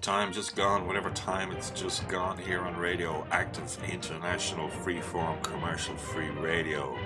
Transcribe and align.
time 0.00 0.32
just 0.32 0.56
gone, 0.56 0.86
whatever 0.86 1.10
time 1.10 1.52
it's 1.52 1.70
just 1.70 2.08
gone 2.08 2.38
here 2.38 2.60
on 2.60 2.74
Radioactive 2.76 3.78
International 3.92 4.68
Freeform 4.68 5.42
Commercial 5.42 5.94
Free 5.96 6.30
Radio. 6.30 6.98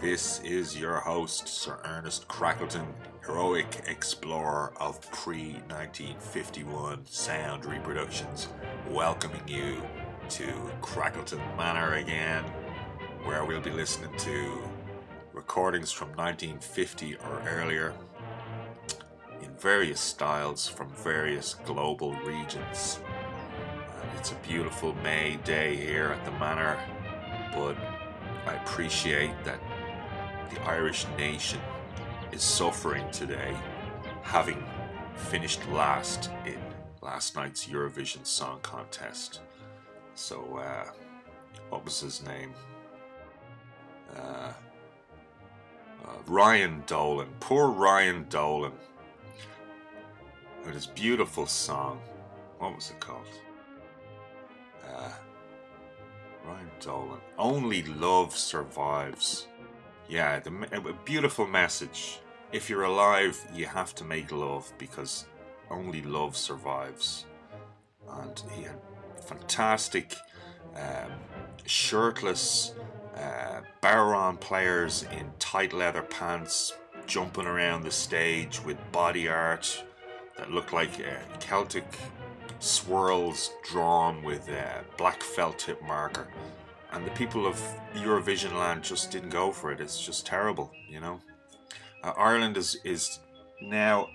This 0.00 0.40
is 0.40 0.76
your 0.76 0.96
host, 0.96 1.46
Sir 1.46 1.78
Ernest 1.84 2.26
Crackleton, 2.26 2.86
heroic 3.24 3.84
explorer 3.86 4.72
of 4.80 5.00
pre 5.12 5.52
1951 5.68 7.06
sound 7.06 7.64
reproductions, 7.64 8.48
welcoming 8.90 9.46
you 9.46 9.80
to 10.28 10.46
Crackleton 10.80 11.40
Manor 11.56 11.94
again, 11.94 12.44
where 13.24 13.44
we'll 13.44 13.60
be 13.60 13.70
listening 13.70 14.16
to 14.18 14.58
recordings 15.32 15.92
from 15.92 16.08
1950 16.10 17.16
or 17.16 17.42
earlier 17.46 17.92
in 19.42 19.50
various 19.56 20.00
styles 20.00 20.66
from 20.66 20.88
various 20.90 21.54
global 21.66 22.14
regions. 22.24 23.00
And 24.00 24.18
it's 24.18 24.32
a 24.32 24.36
beautiful 24.36 24.94
May 25.02 25.38
day 25.44 25.76
here 25.76 26.06
at 26.06 26.24
the 26.24 26.32
Manor, 26.32 26.78
but 27.52 27.76
I 28.46 28.54
appreciate 28.54 29.32
that 29.44 29.60
the 30.52 30.60
Irish 30.62 31.06
nation 31.18 31.60
is 32.32 32.42
suffering 32.42 33.04
today, 33.10 33.54
having 34.22 34.64
finished 35.16 35.60
last 35.68 36.30
in 36.46 36.58
last 37.02 37.36
night's 37.36 37.66
Eurovision 37.66 38.24
Song 38.26 38.58
Contest. 38.62 39.40
So, 40.14 40.58
uh, 40.58 40.90
what 41.70 41.84
was 41.84 42.00
his 42.00 42.24
name? 42.24 42.54
Uh, 44.16 44.52
uh, 46.04 46.16
Ryan 46.26 46.82
Dolan. 46.86 47.28
Poor 47.40 47.68
Ryan 47.68 48.26
Dolan 48.28 48.72
with 50.64 50.74
his 50.74 50.86
beautiful 50.86 51.46
song. 51.46 52.00
What 52.58 52.74
was 52.74 52.90
it 52.90 53.00
called? 53.00 53.26
Uh, 54.86 55.10
Ryan 56.46 56.70
Dolan. 56.80 57.20
Only 57.38 57.82
love 57.82 58.36
survives. 58.36 59.48
Yeah, 60.08 60.38
the, 60.40 60.50
a 60.72 60.92
beautiful 61.04 61.46
message. 61.46 62.20
If 62.52 62.70
you're 62.70 62.84
alive, 62.84 63.40
you 63.54 63.66
have 63.66 63.94
to 63.96 64.04
make 64.04 64.30
love 64.30 64.72
because 64.78 65.26
only 65.70 66.02
love 66.02 66.36
survives. 66.36 67.24
And 68.08 68.42
he 68.52 68.62
had 68.62 68.78
fantastic 69.26 70.16
um, 70.76 71.12
shirtless 71.66 72.72
uh, 73.16 73.60
bodhrán 73.82 74.38
players 74.40 75.04
in 75.12 75.30
tight 75.38 75.72
leather 75.72 76.02
pants 76.02 76.74
jumping 77.06 77.46
around 77.46 77.82
the 77.82 77.90
stage 77.90 78.62
with 78.64 78.76
body 78.92 79.28
art 79.28 79.84
that 80.36 80.50
looked 80.50 80.72
like 80.72 81.00
uh, 81.00 81.38
Celtic 81.38 81.84
swirls 82.58 83.52
drawn 83.62 84.22
with 84.22 84.48
uh, 84.48 84.80
black 84.96 85.22
felt 85.22 85.58
tip 85.58 85.82
marker. 85.82 86.26
And 86.92 87.04
the 87.04 87.10
people 87.10 87.46
of 87.46 87.60
Eurovision 87.94 88.54
land 88.54 88.82
just 88.82 89.10
didn't 89.10 89.30
go 89.30 89.50
for 89.50 89.72
it. 89.72 89.80
It's 89.80 90.00
just 90.00 90.26
terrible, 90.26 90.70
you 90.88 91.00
know. 91.00 91.20
Uh, 92.02 92.12
Ireland 92.16 92.56
is 92.56 92.76
is 92.84 93.18
now 93.60 94.08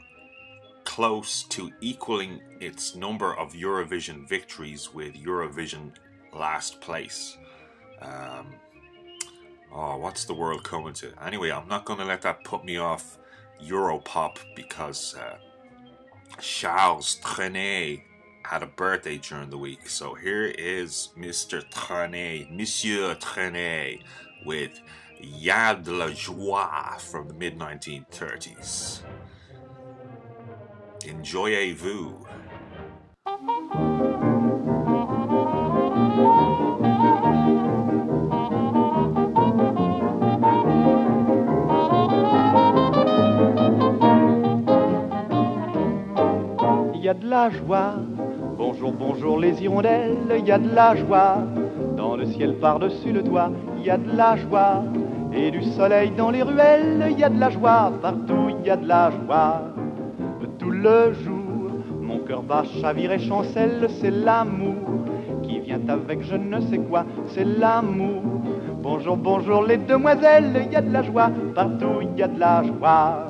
close 0.89 1.43
to 1.43 1.71
equaling 1.81 2.41
its 2.59 2.95
number 2.95 3.37
of 3.37 3.53
Eurovision 3.53 4.27
victories 4.27 4.91
with 4.91 5.13
Eurovision 5.13 5.91
last 6.33 6.81
place. 6.81 7.37
Um, 8.01 8.47
oh, 9.71 9.97
what's 9.97 10.25
the 10.25 10.33
world 10.33 10.63
coming 10.63 10.93
to? 10.93 11.13
Anyway, 11.23 11.51
I'm 11.51 11.67
not 11.67 11.85
going 11.85 11.99
to 11.99 12.05
let 12.05 12.23
that 12.23 12.43
put 12.43 12.65
me 12.65 12.77
off 12.77 13.19
Europop 13.63 14.39
because 14.55 15.13
uh, 15.15 15.37
Charles 16.41 17.19
Trenet 17.23 18.01
had 18.43 18.63
a 18.63 18.67
birthday 18.67 19.19
during 19.19 19.51
the 19.51 19.59
week. 19.59 19.87
So 19.87 20.15
here 20.15 20.45
is 20.45 21.09
Mr. 21.15 21.63
Trenet, 21.69 22.49
Monsieur 22.51 23.13
Trenet, 23.13 24.01
with 24.43 24.81
Y'a 25.21 25.75
de 25.75 25.91
la 25.91 26.09
Joie 26.09 26.97
from 26.97 27.27
the 27.27 27.35
mid 27.35 27.59
1930s. 27.59 29.03
Enjoyez-vous. 31.17 32.19
y 47.01 47.11
a 47.11 47.13
de 47.15 47.27
la 47.27 47.49
joie. 47.49 47.95
Bonjour, 48.55 48.91
bonjour 48.91 49.39
les 49.39 49.63
hirondelles, 49.63 50.17
il 50.37 50.45
y 50.45 50.51
a 50.51 50.59
de 50.59 50.75
la 50.75 50.95
joie. 50.95 51.37
Dans 51.97 52.15
le 52.15 52.27
ciel 52.27 52.53
par-dessus 52.59 53.11
le 53.11 53.23
toit, 53.23 53.49
il 53.79 53.85
y 53.85 53.89
a 53.89 53.97
de 53.97 54.15
la 54.15 54.35
joie. 54.35 54.83
Et 55.33 55.49
du 55.49 55.63
soleil 55.63 56.11
dans 56.11 56.29
les 56.29 56.43
ruelles, 56.43 57.07
il 57.09 57.17
y 57.17 57.23
a 57.23 57.29
de 57.29 57.39
la 57.39 57.49
joie. 57.49 57.91
Partout, 57.99 58.49
il 58.59 58.67
y 58.67 58.69
a 58.69 58.77
de 58.77 58.87
la 58.87 59.09
joie. 59.09 59.78
Tout 60.59 60.71
le 60.71 61.13
jour, 61.13 61.71
mon 62.01 62.19
cœur 62.19 62.43
bat, 62.43 62.63
chavire 62.81 63.13
et 63.13 63.19
chancelle, 63.19 63.87
c'est 64.01 64.11
l'amour 64.11 65.05
qui 65.41 65.61
vient 65.61 65.79
avec 65.87 66.21
je 66.21 66.35
ne 66.35 66.59
sais 66.59 66.79
quoi, 66.79 67.05
c'est 67.27 67.45
l'amour. 67.45 68.21
Bonjour, 68.83 69.15
bonjour 69.15 69.63
les 69.63 69.77
demoiselles, 69.77 70.65
il 70.65 70.73
y 70.73 70.75
a 70.75 70.81
de 70.81 70.91
la 70.91 71.01
joie. 71.01 71.31
Partout, 71.55 72.01
il 72.01 72.19
y 72.19 72.23
a 72.23 72.27
de 72.27 72.37
la 72.37 72.63
joie. 72.63 73.27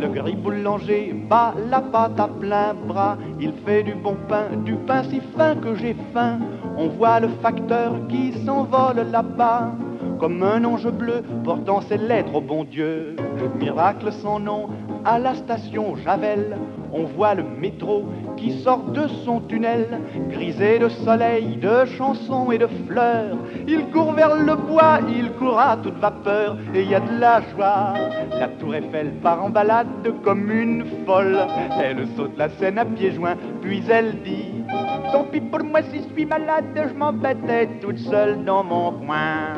Le 0.00 0.08
gris 0.08 0.34
boulanger 0.34 1.14
bat 1.28 1.54
la 1.70 1.80
pâte 1.80 2.18
à 2.18 2.28
plein 2.28 2.74
bras. 2.74 3.18
Il 3.38 3.52
fait 3.66 3.82
du 3.82 3.94
bon 3.94 4.16
pain, 4.26 4.56
du 4.64 4.74
pain 4.74 5.02
si 5.04 5.20
fin 5.36 5.54
que 5.56 5.74
j'ai 5.74 5.94
faim. 6.12 6.38
On 6.76 6.88
voit 6.88 7.20
le 7.20 7.28
facteur 7.42 7.92
qui 8.08 8.32
s'envole 8.44 9.06
là-bas. 9.12 9.72
Comme 10.18 10.42
un 10.42 10.64
ange 10.64 10.90
bleu 10.90 11.22
portant 11.44 11.80
ses 11.82 11.98
lettres 11.98 12.34
au 12.34 12.40
bon 12.40 12.64
Dieu. 12.64 13.16
Miracle 13.58 14.12
sans 14.12 14.40
nom 14.40 14.68
à 15.04 15.18
la 15.18 15.34
station 15.34 15.96
Javel. 15.96 16.56
On 16.92 17.04
voit 17.04 17.34
le 17.34 17.42
métro 17.42 18.04
qui 18.36 18.62
sort 18.62 18.84
de 18.92 19.06
son 19.24 19.40
tunnel, 19.40 20.00
grisé 20.30 20.78
de 20.78 20.88
soleil, 20.88 21.56
de 21.56 21.84
chansons 21.96 22.52
et 22.52 22.58
de 22.58 22.68
fleurs. 22.86 23.36
Il 23.66 23.86
court 23.90 24.12
vers 24.12 24.36
le 24.36 24.54
bois, 24.54 25.00
il 25.08 25.32
court 25.32 25.58
à 25.58 25.76
toute 25.76 25.98
vapeur, 25.98 26.56
et 26.74 26.82
il 26.82 26.90
y 26.90 26.94
a 26.94 27.00
de 27.00 27.18
la 27.18 27.40
joie. 27.50 27.94
La 28.38 28.48
tour 28.48 28.74
Eiffel 28.74 29.12
part 29.22 29.44
en 29.44 29.50
balade 29.50 29.88
comme 30.22 30.50
une 30.50 30.84
folle. 31.04 31.38
Elle 31.82 32.06
saute 32.16 32.36
la 32.38 32.48
scène 32.48 32.78
à 32.78 32.84
pieds 32.84 33.12
joints, 33.12 33.36
puis 33.60 33.82
elle 33.90 34.22
dit 34.22 34.64
Tant 35.12 35.24
pis 35.24 35.40
pour 35.40 35.64
moi 35.64 35.80
si 35.82 35.98
je 35.98 36.14
suis 36.14 36.26
malade, 36.26 36.64
je 36.76 36.94
m'embêtais 36.94 37.68
toute 37.80 37.98
seule 37.98 38.44
dans 38.44 38.64
mon 38.64 38.92
coin. 38.92 39.54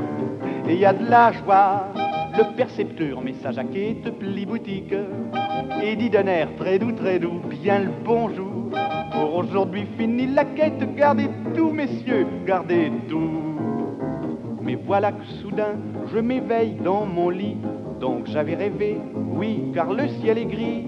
Et 0.68 0.74
il 0.74 0.80
y 0.80 0.86
a 0.86 0.92
de 0.92 1.08
la 1.08 1.32
joie. 1.32 1.88
Le 2.36 2.54
percepteur 2.54 3.22
message 3.22 3.56
à 3.56 3.64
quête 3.64 4.10
pli 4.18 4.44
boutique 4.44 4.94
et 5.82 5.96
dit 5.96 6.10
d'un 6.10 6.26
air 6.26 6.48
très 6.58 6.78
doux, 6.78 6.92
très 6.92 7.18
doux, 7.18 7.40
bien 7.48 7.78
le 7.78 7.90
bonjour. 8.04 8.68
Pour 9.12 9.36
aujourd'hui 9.36 9.86
fini 9.96 10.26
la 10.26 10.44
quête, 10.44 10.94
gardez 10.94 11.30
tout, 11.54 11.70
messieurs, 11.70 12.26
gardez 12.44 12.92
tout. 13.08 13.56
Mais 14.60 14.74
voilà 14.74 15.12
que 15.12 15.24
soudain, 15.40 15.76
je 16.12 16.18
m'éveille 16.18 16.74
dans 16.84 17.06
mon 17.06 17.30
lit. 17.30 17.56
Donc 18.00 18.26
j'avais 18.26 18.54
rêvé, 18.54 18.98
oui, 19.14 19.72
car 19.72 19.94
le 19.94 20.06
ciel 20.20 20.36
est 20.36 20.44
gris. 20.44 20.84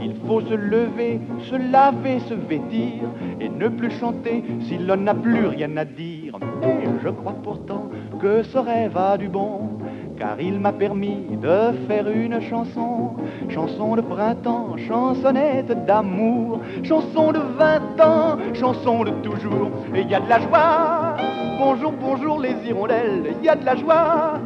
Il 0.00 0.14
faut 0.26 0.40
se 0.40 0.54
lever, 0.54 1.20
se 1.40 1.56
laver, 1.70 2.20
se 2.20 2.34
vêtir 2.34 3.02
et 3.40 3.50
ne 3.50 3.68
plus 3.68 3.90
chanter 3.90 4.42
si 4.60 4.78
l'on 4.78 4.96
n'a 4.96 5.14
plus 5.14 5.48
rien 5.48 5.76
à 5.76 5.84
dire. 5.84 6.38
Et 6.62 6.88
je 7.02 7.08
crois 7.10 7.36
pourtant 7.42 7.90
que 8.20 8.42
ce 8.42 8.56
rêve 8.56 8.96
a 8.96 9.18
du 9.18 9.28
bon 9.28 9.68
car 10.18 10.40
il 10.40 10.58
m'a 10.58 10.72
permis 10.72 11.26
de 11.40 11.86
faire 11.86 12.08
une 12.08 12.40
chanson, 12.40 13.14
chanson 13.48 13.94
de 13.94 14.00
printemps, 14.00 14.76
chansonnette 14.76 15.86
d'amour, 15.86 16.60
chanson 16.82 17.32
de 17.32 17.38
vingt 17.38 18.00
ans, 18.00 18.36
chanson 18.52 19.04
de 19.04 19.10
toujours, 19.22 19.70
et 19.94 20.00
il 20.00 20.10
y 20.10 20.14
a 20.14 20.20
de 20.20 20.28
la 20.28 20.40
joie. 20.40 21.16
Bonjour, 21.58 21.92
bonjour 21.92 22.40
les 22.40 22.54
hirondelles, 22.66 23.34
il 23.38 23.44
y 23.44 23.48
a 23.48 23.54
de 23.54 23.64
la 23.64 23.76
joie. 23.76 24.40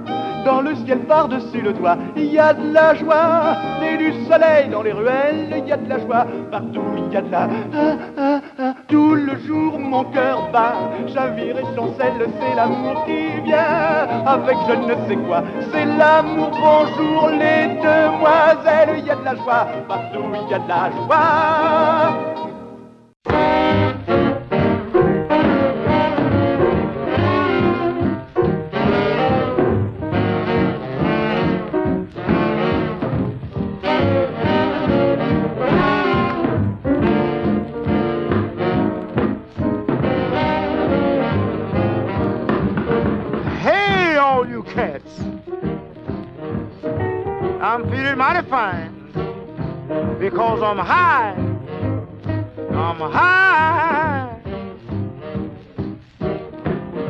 Dans 0.45 0.61
le 0.61 0.75
ciel 0.75 1.01
par-dessus 1.01 1.61
le 1.61 1.73
toit, 1.73 1.97
il 2.17 2.33
y 2.33 2.39
a 2.39 2.53
de 2.53 2.73
la 2.73 2.95
joie. 2.95 3.57
Et 3.83 3.97
du 3.97 4.13
soleil 4.27 4.69
dans 4.71 4.83
les 4.83 4.93
ruelles, 4.93 5.55
il 5.57 5.69
y 5.69 5.73
a 5.73 5.77
de 5.77 5.89
la 5.89 5.99
joie. 6.01 6.27
Partout, 6.51 6.83
il 6.97 7.13
y 7.13 7.17
a 7.17 7.23
de 7.23 7.31
la... 7.31 7.49
Ah, 7.75 7.97
ah, 8.19 8.41
ah. 8.59 8.75
Tout 8.89 9.15
le 9.15 9.37
jour, 9.47 9.79
mon 9.79 10.05
cœur 10.05 10.51
bat. 10.53 10.75
Chavire 11.13 11.59
et 11.59 11.77
chancelle, 11.77 12.29
c'est 12.41 12.57
l'amour 12.57 13.05
qui 13.05 13.41
vient. 13.45 14.25
Avec 14.27 14.57
je 14.69 14.75
ne 14.75 15.09
sais 15.09 15.17
quoi, 15.27 15.43
c'est 15.73 15.85
l'amour. 15.85 16.51
Bonjour 16.51 17.29
les 17.31 17.69
demoiselles, 17.77 18.99
il 18.99 19.07
y 19.07 19.11
a 19.11 19.17
de 19.17 19.25
la 19.25 19.35
joie. 19.37 19.67
Partout, 19.87 20.25
il 20.35 20.51
y 20.51 20.55
a 20.55 20.59
de 20.59 20.69
la 20.69 20.91
joie. 20.91 22.43
I'm 47.73 47.89
feeling 47.91 48.19
mighty 48.19 48.47
fine 48.51 48.93
because 50.21 50.63
I'm 50.63 50.77
high. 50.77 51.33
I'm 52.71 53.01
high. 53.01 54.39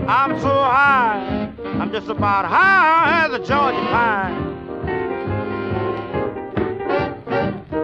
I'm 0.07 0.41
so 0.41 0.49
high. 0.49 1.51
I'm 1.65 1.91
just 1.91 2.07
about 2.07 2.45
high 2.45 3.27
as 3.27 3.33
a 3.33 3.39
Georgia 3.39 3.81
pine. 3.91 4.37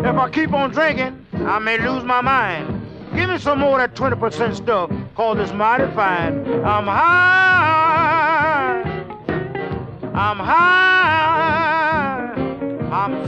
If 0.05 0.17
I 0.17 0.31
keep 0.31 0.53
on 0.53 0.71
drinking, 0.71 1.27
I 1.33 1.59
may 1.59 1.79
lose 1.79 2.05
my 2.05 2.21
mind. 2.21 2.81
Give 3.17 3.29
me 3.29 3.39
some 3.39 3.59
more 3.59 3.83
of 3.83 3.93
that 3.93 4.01
20% 4.01 4.55
stuff 4.55 4.93
called 5.17 5.39
this 5.39 5.53
mighty 5.53 5.93
fine. 5.97 6.47
I'm 6.65 6.87
high. 6.87 8.45
I'm 10.15 10.39
high. 10.39 10.98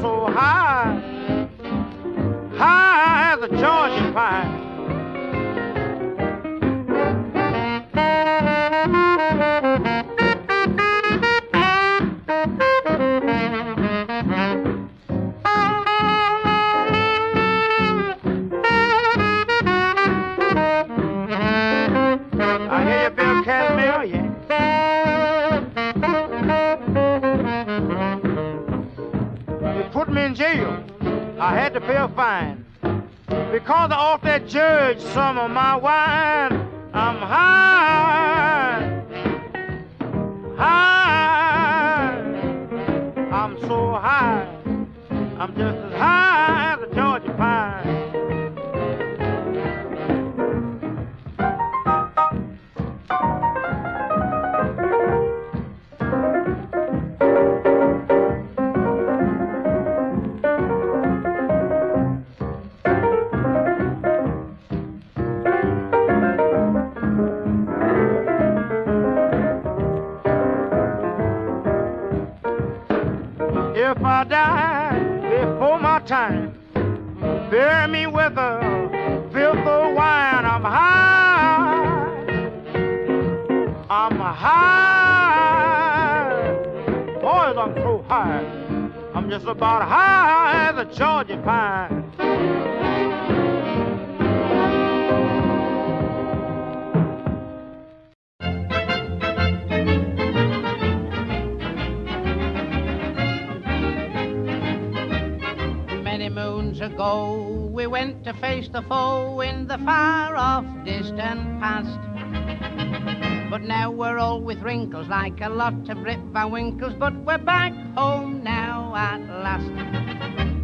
So 0.00 0.26
high. 0.26 1.00
High 2.56 3.32
as 3.32 3.42
a 3.42 3.48
Georgia 3.48 4.12
pine. 4.12 4.59
In 30.30 30.36
jail. 30.36 30.84
I 31.40 31.54
had 31.56 31.72
to 31.74 31.80
pay 31.80 31.96
a 31.96 32.08
fine. 32.08 32.64
Because 33.52 33.90
off 33.90 34.22
that 34.22 34.46
judge 34.46 35.00
some 35.00 35.38
of 35.38 35.50
my 35.50 35.76
wine. 35.76 36.52
I'm 36.92 37.16
high. 37.16 39.02
High. 40.56 42.20
I'm 43.32 43.58
so 43.60 43.92
high. 43.92 44.46
I'm 45.38 45.54
just 45.56 45.78
as 45.78 45.92
high 45.94 46.74
as 46.74 46.90
a 46.90 46.94
Georgia 46.94 47.34
pine. 47.34 48.09
About 89.60 89.86
high 89.86 90.70
as 90.70 90.78
a 90.78 90.86
Georgia 90.98 91.36
pine. 91.44 92.02
Many 106.02 106.30
moons 106.30 106.80
ago, 106.80 107.68
we 107.70 107.86
went 107.86 108.24
to 108.24 108.32
face 108.40 108.70
the 108.72 108.80
foe 108.88 109.42
in 109.42 109.66
the 109.66 109.76
far 109.84 110.36
off 110.36 110.64
distant 110.86 111.60
past. 111.60 112.09
But 113.50 113.62
now 113.62 113.90
we're 113.90 114.18
all 114.18 114.40
with 114.40 114.62
wrinkles 114.62 115.08
like 115.08 115.40
a 115.40 115.48
lot 115.48 115.88
of 115.88 115.98
Rip 115.98 116.20
Van 116.32 116.50
Winkles, 116.50 116.94
but 116.98 117.14
we're 117.24 117.38
back 117.38 117.72
home 117.96 118.42
now 118.44 118.94
at 118.96 119.20
last. 119.28 119.70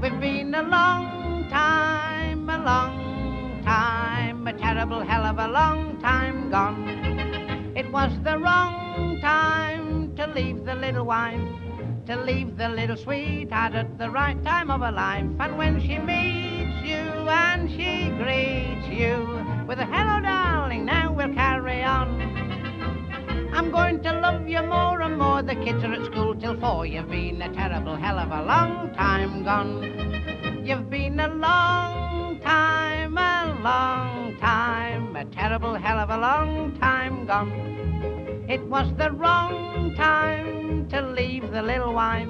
We've 0.00 0.20
been 0.20 0.54
a 0.54 0.62
long 0.62 1.48
time, 1.50 2.48
a 2.48 2.58
long 2.58 3.62
time, 3.64 4.46
a 4.46 4.52
terrible 4.52 5.00
hell 5.00 5.24
of 5.24 5.38
a 5.38 5.48
long 5.48 6.00
time 6.00 6.50
gone. 6.50 6.88
It 7.76 7.90
was 7.90 8.12
the 8.24 8.38
wrong 8.38 9.19
time 9.20 10.14
to 10.16 10.26
leave 10.28 10.64
the 10.64 10.74
little 10.74 11.04
wife 11.04 11.40
to 12.06 12.16
leave 12.22 12.56
the 12.56 12.69
little 12.69 12.96
sweetheart 12.96 13.74
at 13.74 13.98
the 13.98 14.08
right 14.08 14.40
time 14.44 14.70
of 14.70 14.80
her 14.80 14.92
life. 14.92 15.26
And 15.40 15.58
when 15.58 15.80
she 15.80 15.98
meets 15.98 16.86
you 16.86 17.28
and 17.28 17.69
she 17.69 18.10
greets 18.10 18.86
you 18.88 19.45
with 19.66 19.80
a 19.80 19.84
hello, 19.86 20.20
darling, 20.20 20.84
now 20.84 21.12
we'll 21.12 21.34
carry 21.34 21.82
on. 21.82 22.20
I'm 23.52 23.72
going 23.72 24.00
to 24.04 24.12
love 24.20 24.48
you 24.48 24.62
more 24.62 25.00
and 25.00 25.18
more. 25.18 25.42
The 25.42 25.56
kids 25.56 25.82
are 25.82 25.92
at 25.92 26.04
school 26.06 26.36
till 26.36 26.56
four. 26.60 26.86
You've 26.86 27.08
been 27.10 27.42
a 27.42 27.52
terrible 27.52 27.96
hell 27.96 28.18
of 28.18 28.30
a 28.30 28.42
long 28.44 28.94
time 28.94 29.42
gone. 29.42 30.62
You've 30.64 30.88
been 30.88 31.18
a 31.18 31.28
long 31.28 32.38
time, 32.42 33.18
a 33.18 33.58
long 33.60 34.36
time, 34.38 35.16
a 35.16 35.24
terrible 35.24 35.74
hell 35.74 35.98
of 35.98 36.10
a 36.10 36.19
long 36.19 36.78
time 36.78 37.26
gone. 37.26 38.46
It 38.48 38.62
was 38.69 38.86
the 38.96 39.10
wrong 39.10 39.94
time 39.96 40.88
to 40.91 41.02
leave 41.02 41.50
the 41.50 41.62
little 41.62 41.93
wife, 41.93 42.29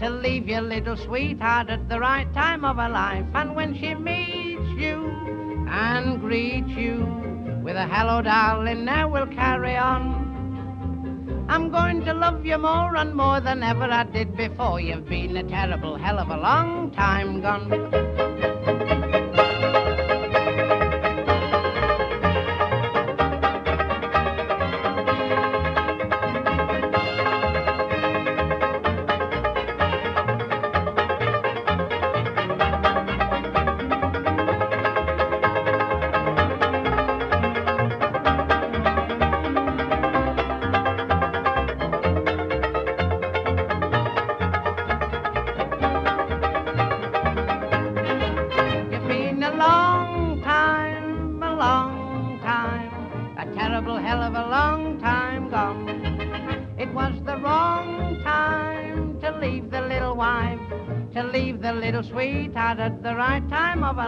to 0.00 0.10
leave 0.10 0.48
your 0.48 0.60
little 0.60 0.98
sweetheart 0.98 1.70
at 1.70 1.88
the 1.88 1.98
right 1.98 2.30
time 2.34 2.62
of 2.62 2.76
her 2.76 2.90
life. 2.90 3.24
And 3.34 3.56
when 3.56 3.74
she 3.74 3.94
meets 3.94 4.68
you 4.76 5.43
and 5.68 6.20
greet 6.20 6.66
you 6.66 7.60
with 7.62 7.76
a 7.76 7.86
hello, 7.86 8.22
darling, 8.22 8.84
now 8.84 9.08
we'll 9.08 9.26
carry 9.26 9.76
on. 9.76 11.46
I'm 11.48 11.70
going 11.70 12.04
to 12.04 12.14
love 12.14 12.44
you 12.44 12.58
more 12.58 12.96
and 12.96 13.14
more 13.14 13.40
than 13.40 13.62
ever 13.62 13.84
I 13.84 14.04
did 14.04 14.36
before. 14.36 14.80
You've 14.80 15.08
been 15.08 15.36
a 15.36 15.42
terrible 15.42 15.96
hell 15.96 16.18
of 16.18 16.28
a 16.28 16.36
long 16.36 16.90
time 16.92 17.40
gone. 17.40 18.33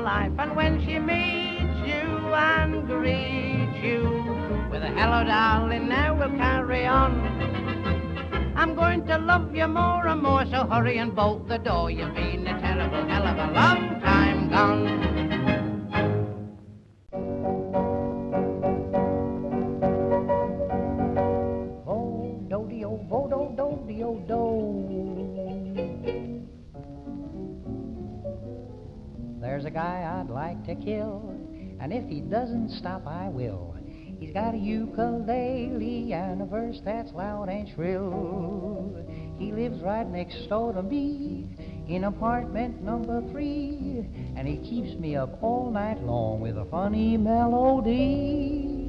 Life. 0.06 0.30
And 0.38 0.54
when 0.54 0.78
she 0.86 1.00
meets 1.00 1.78
you 1.84 2.06
and 2.32 2.86
greets 2.86 3.76
you 3.82 4.02
with 4.70 4.82
a 4.84 4.92
hello, 4.98 5.24
darling, 5.24 5.88
now 5.88 6.14
we'll 6.16 6.36
carry 6.38 6.86
on. 6.86 7.10
I'm 8.56 8.76
going 8.76 9.04
to 9.08 9.18
love 9.18 9.52
you 9.52 9.66
more 9.66 10.06
and 10.06 10.22
more, 10.22 10.46
so 10.46 10.64
hurry 10.70 10.98
and 10.98 11.12
bolt 11.14 11.48
the 11.48 11.58
door. 11.58 11.90
You've 11.90 12.14
been 12.14 12.46
a 12.46 12.60
terrible 12.60 13.04
hell 13.08 13.26
of 13.26 13.36
a 13.36 13.52
long 13.52 14.00
time 14.00 14.48
gone. 14.48 15.05
To 30.66 30.74
kill, 30.74 31.34
and 31.80 31.92
if 31.92 32.08
he 32.08 32.20
doesn't 32.20 32.70
stop, 32.70 33.06
I 33.06 33.28
will. 33.28 33.76
He's 34.18 34.32
got 34.32 34.54
a 34.54 34.58
ukulele 34.58 36.12
and 36.12 36.40
a 36.40 36.46
verse 36.46 36.80
that's 36.84 37.12
loud 37.12 37.48
and 37.48 37.68
shrill. 37.68 39.04
He 39.38 39.52
lives 39.52 39.82
right 39.82 40.08
next 40.08 40.48
door 40.48 40.72
to 40.72 40.82
me 40.82 41.46
in 41.88 42.04
apartment 42.04 42.82
number 42.82 43.22
three, 43.30 44.06
and 44.36 44.48
he 44.48 44.56
keeps 44.56 44.98
me 44.98 45.16
up 45.16 45.38
all 45.42 45.70
night 45.70 46.02
long 46.02 46.40
with 46.40 46.56
a 46.56 46.64
funny 46.64 47.16
melody. 47.16 48.85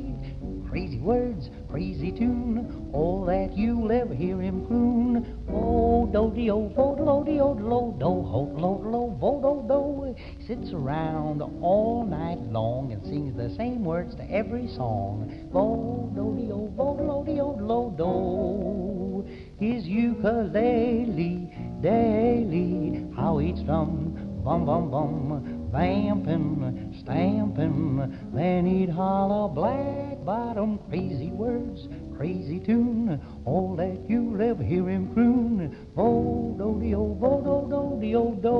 Crazy 0.69 0.99
words, 0.99 1.49
crazy 1.69 2.11
tune, 2.11 2.89
all 2.91 3.23
that 3.25 3.57
you'll 3.57 3.89
ever 3.89 4.13
hear 4.13 4.41
him 4.41 4.65
croon. 4.67 5.45
Oh, 5.49 6.05
do 6.11 6.29
de 6.35 6.51
oh, 6.51 6.67
do 6.67 6.95
do 6.97 7.23
de 7.25 7.39
oh, 7.39 7.55
do 7.55 7.95
do 7.97 8.21
ho 8.21 8.45
do 8.53 8.91
do 8.91 9.15
vo 9.17 9.41
do 9.41 9.67
do. 9.67 10.15
He 10.39 10.45
sits 10.45 10.73
around 10.73 11.41
all 11.61 12.05
night 12.05 12.39
long 12.51 12.91
and 12.91 13.01
sings 13.05 13.35
the 13.37 13.49
same 13.55 13.85
words 13.85 14.13
to 14.15 14.29
every 14.29 14.67
song. 14.67 15.47
Vo 15.53 16.11
do 16.13 16.35
de 16.35 16.51
oh, 16.51 16.69
vo 16.75 16.97
do 16.97 17.31
de 17.31 17.39
oh, 17.39 17.55
do 17.55 17.95
do. 17.97 19.25
His 19.57 19.85
ukulele 19.87 21.49
daily, 21.81 23.07
how 23.15 23.39
each 23.39 23.65
drum, 23.65 24.41
bum 24.43 24.65
bum 24.65 24.91
bum, 24.91 25.56
vamping, 25.77 26.95
stamping, 27.01 28.31
then 28.33 28.65
he'd 28.65 28.89
holler 28.89 29.47
black 29.47 30.25
bottom, 30.25 30.79
crazy 30.89 31.29
words, 31.29 31.87
crazy 32.17 32.59
tune, 32.59 33.21
all 33.45 33.75
that 33.75 34.09
you'll 34.09 34.41
ever 34.41 34.63
hear 34.63 34.89
him 34.89 35.13
croon. 35.13 35.75
Vo 35.95 36.55
do 36.57 36.79
de 36.81 36.95
oh, 36.95 37.13
vo 37.13 37.41
do 37.47 37.67
do 37.69 37.99
de 38.01 38.15
oh 38.15 38.33
do. 38.41 38.57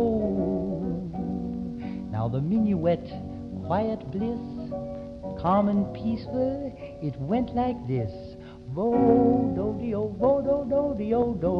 Now 2.11 2.27
the 2.27 2.39
minuet, 2.39 3.09
quiet 3.65 4.11
bliss, 4.11 4.71
calm 5.41 5.69
and 5.69 5.91
peaceful, 5.95 6.71
it 7.01 7.15
went 7.19 7.55
like 7.55 7.87
this. 7.87 8.11
Vo 8.75 8.91
do 9.55 9.75
de 9.83 9.95
oh, 9.95 10.15
vo 10.19 10.41
do 10.43 10.69
do 10.69 10.95
de 10.99 11.15
oh 11.15 11.33
do. 11.33 11.55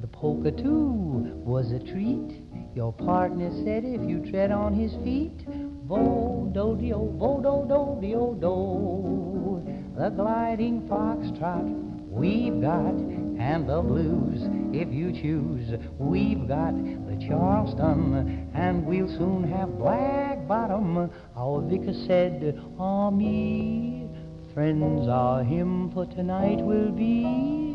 The 0.00 0.06
polka 0.06 0.52
too 0.52 1.32
was 1.44 1.72
a 1.72 1.80
treat. 1.80 2.42
Your 2.74 2.92
partner 2.94 3.50
said 3.64 3.84
if 3.84 4.00
you 4.08 4.24
tread 4.30 4.50
on 4.50 4.72
his 4.72 4.94
feet, 5.04 5.44
vo 5.84 6.50
do 6.54 6.74
de 6.80 6.94
oh, 6.94 7.12
vo 7.18 7.36
do 7.36 7.68
do 7.68 8.00
de 8.00 8.14
oh 8.14 8.32
do. 8.32 9.62
The 9.94 10.08
gliding 10.08 10.88
foxtrot 10.88 12.08
we've 12.08 12.62
got, 12.62 12.94
and 13.38 13.68
the 13.68 13.82
blues 13.82 14.48
if 14.72 14.88
you 14.90 15.12
choose. 15.12 15.78
We've 15.98 16.48
got 16.48 16.72
the 16.72 17.22
Charleston, 17.28 18.50
and 18.54 18.86
we'll 18.86 19.08
soon 19.18 19.44
have 19.52 19.78
black 19.78 20.48
bottom. 20.48 21.10
Our 21.36 21.60
vicar 21.60 21.92
said, 22.06 22.58
ah 22.78 23.10
me, 23.10 24.08
friends, 24.54 25.08
our 25.08 25.44
hymn 25.44 25.90
for 25.92 26.06
tonight 26.06 26.64
will 26.64 26.90
be. 26.90 27.74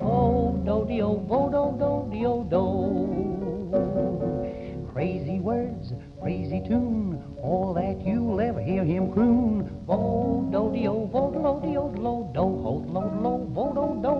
Oh, 0.00 0.52
do 0.64 0.86
de 0.86 1.02
oh, 1.02 1.18
do 1.18 2.10
do 2.12 2.26
oh 2.26 2.44
do. 2.44 4.35
Crazy 4.96 5.40
words, 5.40 5.92
crazy 6.20 6.62
tune, 6.66 7.22
all 7.42 7.74
that 7.74 8.06
you'll 8.06 8.40
ever 8.40 8.60
hear 8.60 8.84
him 8.84 9.12
croon. 9.12 9.64
Vo 9.86 10.48
do 10.50 10.72
de 10.72 10.86
vo 10.86 11.30
do 11.30 11.60
de 11.66 11.76
oh 11.76 11.90
do 12.34 12.40
ho 12.62 12.80
do 12.86 13.02
do 13.22 13.32
vo 13.52 13.64
do 13.72 13.86
do. 14.02 14.16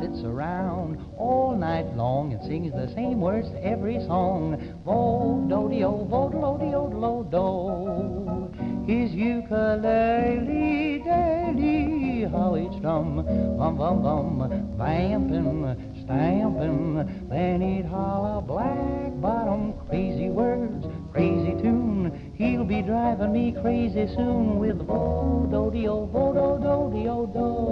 Sits 0.00 0.22
around 0.24 0.98
all 1.16 1.56
night 1.56 1.96
long 1.96 2.32
and 2.32 2.42
sings 2.44 2.72
the 2.72 2.92
same 2.94 3.20
words 3.20 3.48
to 3.50 3.64
every 3.64 4.00
song. 4.06 4.56
Vo 4.84 5.44
do 5.48 5.68
de 5.68 5.80
vo 5.82 6.28
do 6.28 6.58
de 6.64 6.74
oh 6.76 7.22
do. 7.30 8.40
His 8.86 9.12
ukulele 9.12 10.98
daily, 11.04 12.24
how 12.24 12.56
each 12.56 12.80
drum, 12.80 13.22
bum 13.56 13.76
bum 13.76 14.02
bum, 14.02 14.74
vamping, 14.76 16.02
stamping, 16.02 17.28
then 17.28 17.60
he'd 17.60 17.84
holler 17.84 18.40
black 18.40 19.20
bottom, 19.20 19.74
crazy 19.88 20.28
words, 20.28 20.86
crazy 21.12 21.52
tune. 21.60 22.32
He'll 22.36 22.64
be 22.64 22.82
driving 22.82 23.32
me 23.32 23.52
crazy 23.60 24.06
soon 24.08 24.58
with 24.58 24.78
vo 24.86 25.46
do 25.50 25.70
de 25.70 25.88
oh, 25.88 26.06
vo 26.06 26.32
do 26.32 26.58
do 26.62 26.90
de 27.02 27.08
oh. 27.08 27.70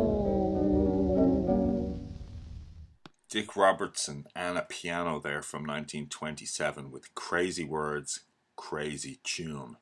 Dick 3.30 3.57
Robertson 3.57 4.26
and 4.35 4.57
a 4.57 4.62
piano 4.62 5.21
there 5.21 5.42
from 5.42 5.62
1927 5.62 6.90
with 6.90 7.14
Crazy 7.14 7.64
Words, 7.64 8.21
Crazy 8.57 9.21
Tune. 9.23 9.76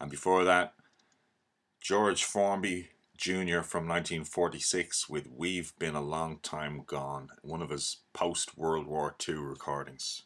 And 0.00 0.10
before 0.10 0.44
that, 0.44 0.74
George 1.80 2.24
Formby 2.24 2.88
Jr. 3.16 3.62
from 3.62 3.86
1946 3.88 5.08
with 5.08 5.28
We've 5.28 5.72
Been 5.78 5.94
a 5.94 6.00
Long 6.00 6.38
Time 6.42 6.82
Gone, 6.86 7.30
one 7.42 7.62
of 7.62 7.70
his 7.70 7.98
post 8.12 8.58
World 8.58 8.86
War 8.86 9.14
II 9.28 9.34
recordings. 9.36 10.24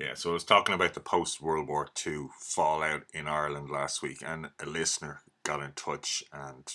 Yeah, 0.00 0.14
so 0.14 0.30
I 0.30 0.32
was 0.32 0.44
talking 0.44 0.74
about 0.74 0.94
the 0.94 1.00
post 1.00 1.42
World 1.42 1.68
War 1.68 1.86
II 2.06 2.28
fallout 2.40 3.02
in 3.12 3.28
Ireland 3.28 3.68
last 3.68 4.00
week, 4.00 4.22
and 4.24 4.48
a 4.58 4.64
listener 4.64 5.20
got 5.44 5.62
in 5.62 5.72
touch 5.72 6.24
and 6.32 6.66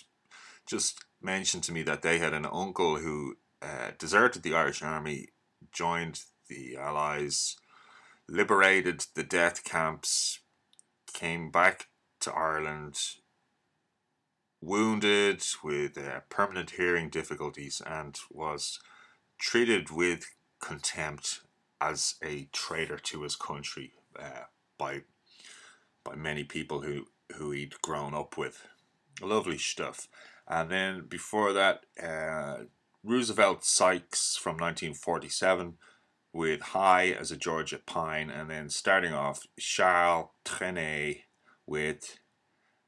just 0.67 1.03
mentioned 1.19 1.63
to 1.63 1.71
me 1.71 1.81
that 1.81 2.03
they 2.03 2.19
had 2.19 2.35
an 2.35 2.45
uncle 2.45 2.97
who 2.97 3.37
uh, 3.63 3.91
deserted 3.97 4.43
the 4.43 4.53
Irish 4.53 4.83
Army, 4.83 5.29
joined 5.71 6.21
the 6.49 6.77
Allies, 6.77 7.55
liberated 8.29 9.05
the 9.15 9.23
death 9.23 9.63
camps, 9.63 10.41
came 11.11 11.49
back 11.49 11.87
to 12.19 12.31
Ireland 12.31 12.99
wounded 14.61 15.43
with 15.63 15.97
uh, 15.97 16.19
permanent 16.29 16.71
hearing 16.71 17.09
difficulties 17.09 17.81
and 17.85 18.19
was 18.31 18.79
treated 19.39 19.89
with 19.89 20.27
contempt 20.61 21.41
as 21.81 22.15
a 22.23 22.47
traitor 22.51 22.97
to 22.97 23.23
his 23.23 23.35
country 23.35 23.93
uh, 24.19 24.45
by 24.77 25.01
by 26.03 26.15
many 26.15 26.43
people 26.43 26.81
who 26.81 27.05
who 27.35 27.51
he'd 27.51 27.81
grown 27.81 28.13
up 28.13 28.37
with. 28.37 28.65
Lovely 29.21 29.57
stuff. 29.57 30.07
And 30.47 30.69
then 30.69 31.05
before 31.07 31.53
that, 31.53 31.85
uh, 32.01 32.65
Roosevelt 33.03 33.63
Sykes 33.63 34.35
from 34.35 34.53
1947 34.53 35.75
with 36.33 36.61
High 36.61 37.11
as 37.11 37.31
a 37.31 37.37
Georgia 37.37 37.79
Pine, 37.83 38.29
and 38.29 38.49
then 38.49 38.69
starting 38.69 39.13
off 39.13 39.47
Charles 39.57 40.29
Trenet 40.43 41.23
with 41.65 42.19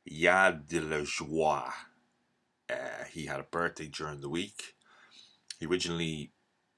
Y'a 0.06 0.52
de 0.52 0.82
la 0.82 1.04
Joie. 1.04 1.72
Uh, 2.70 3.06
he 3.10 3.26
had 3.26 3.40
a 3.40 3.44
birthday 3.44 3.88
during 3.88 4.22
the 4.22 4.30
week. 4.30 4.76
He 5.60 5.66
originally 5.66 6.32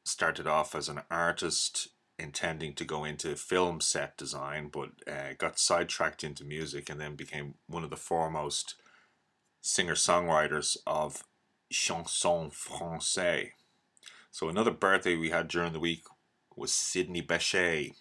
started 0.06 0.48
off 0.48 0.76
as 0.76 0.88
an 0.90 1.02
artist 1.10 1.90
intending 2.20 2.74
to 2.76 2.86
go 2.86 3.06
into 3.06 3.36
film 3.36 3.82
set 3.82 4.18
design, 4.18 4.70
but 4.72 4.90
uh, 5.08 5.34
got 5.38 5.58
sidetracked 5.58 6.24
into 6.24 6.44
music 6.44 6.90
and 6.90 7.00
then 7.00 7.16
became 7.16 7.56
one 7.68 7.84
of 7.84 7.90
the 7.90 7.96
foremost 7.96 8.76
singer 9.62 9.96
songwriters 9.96 10.78
of 10.86 11.24
chanson 11.72 12.52
français. 12.52 13.52
So 14.32 14.50
another 14.50 14.72
birthday 14.72 15.16
we 15.16 15.30
had 15.30 15.48
during 15.48 15.74
the 15.74 15.80
week 15.80 16.04
was 16.56 16.74
Sidney 16.74 17.22
Bechet, 17.22 17.94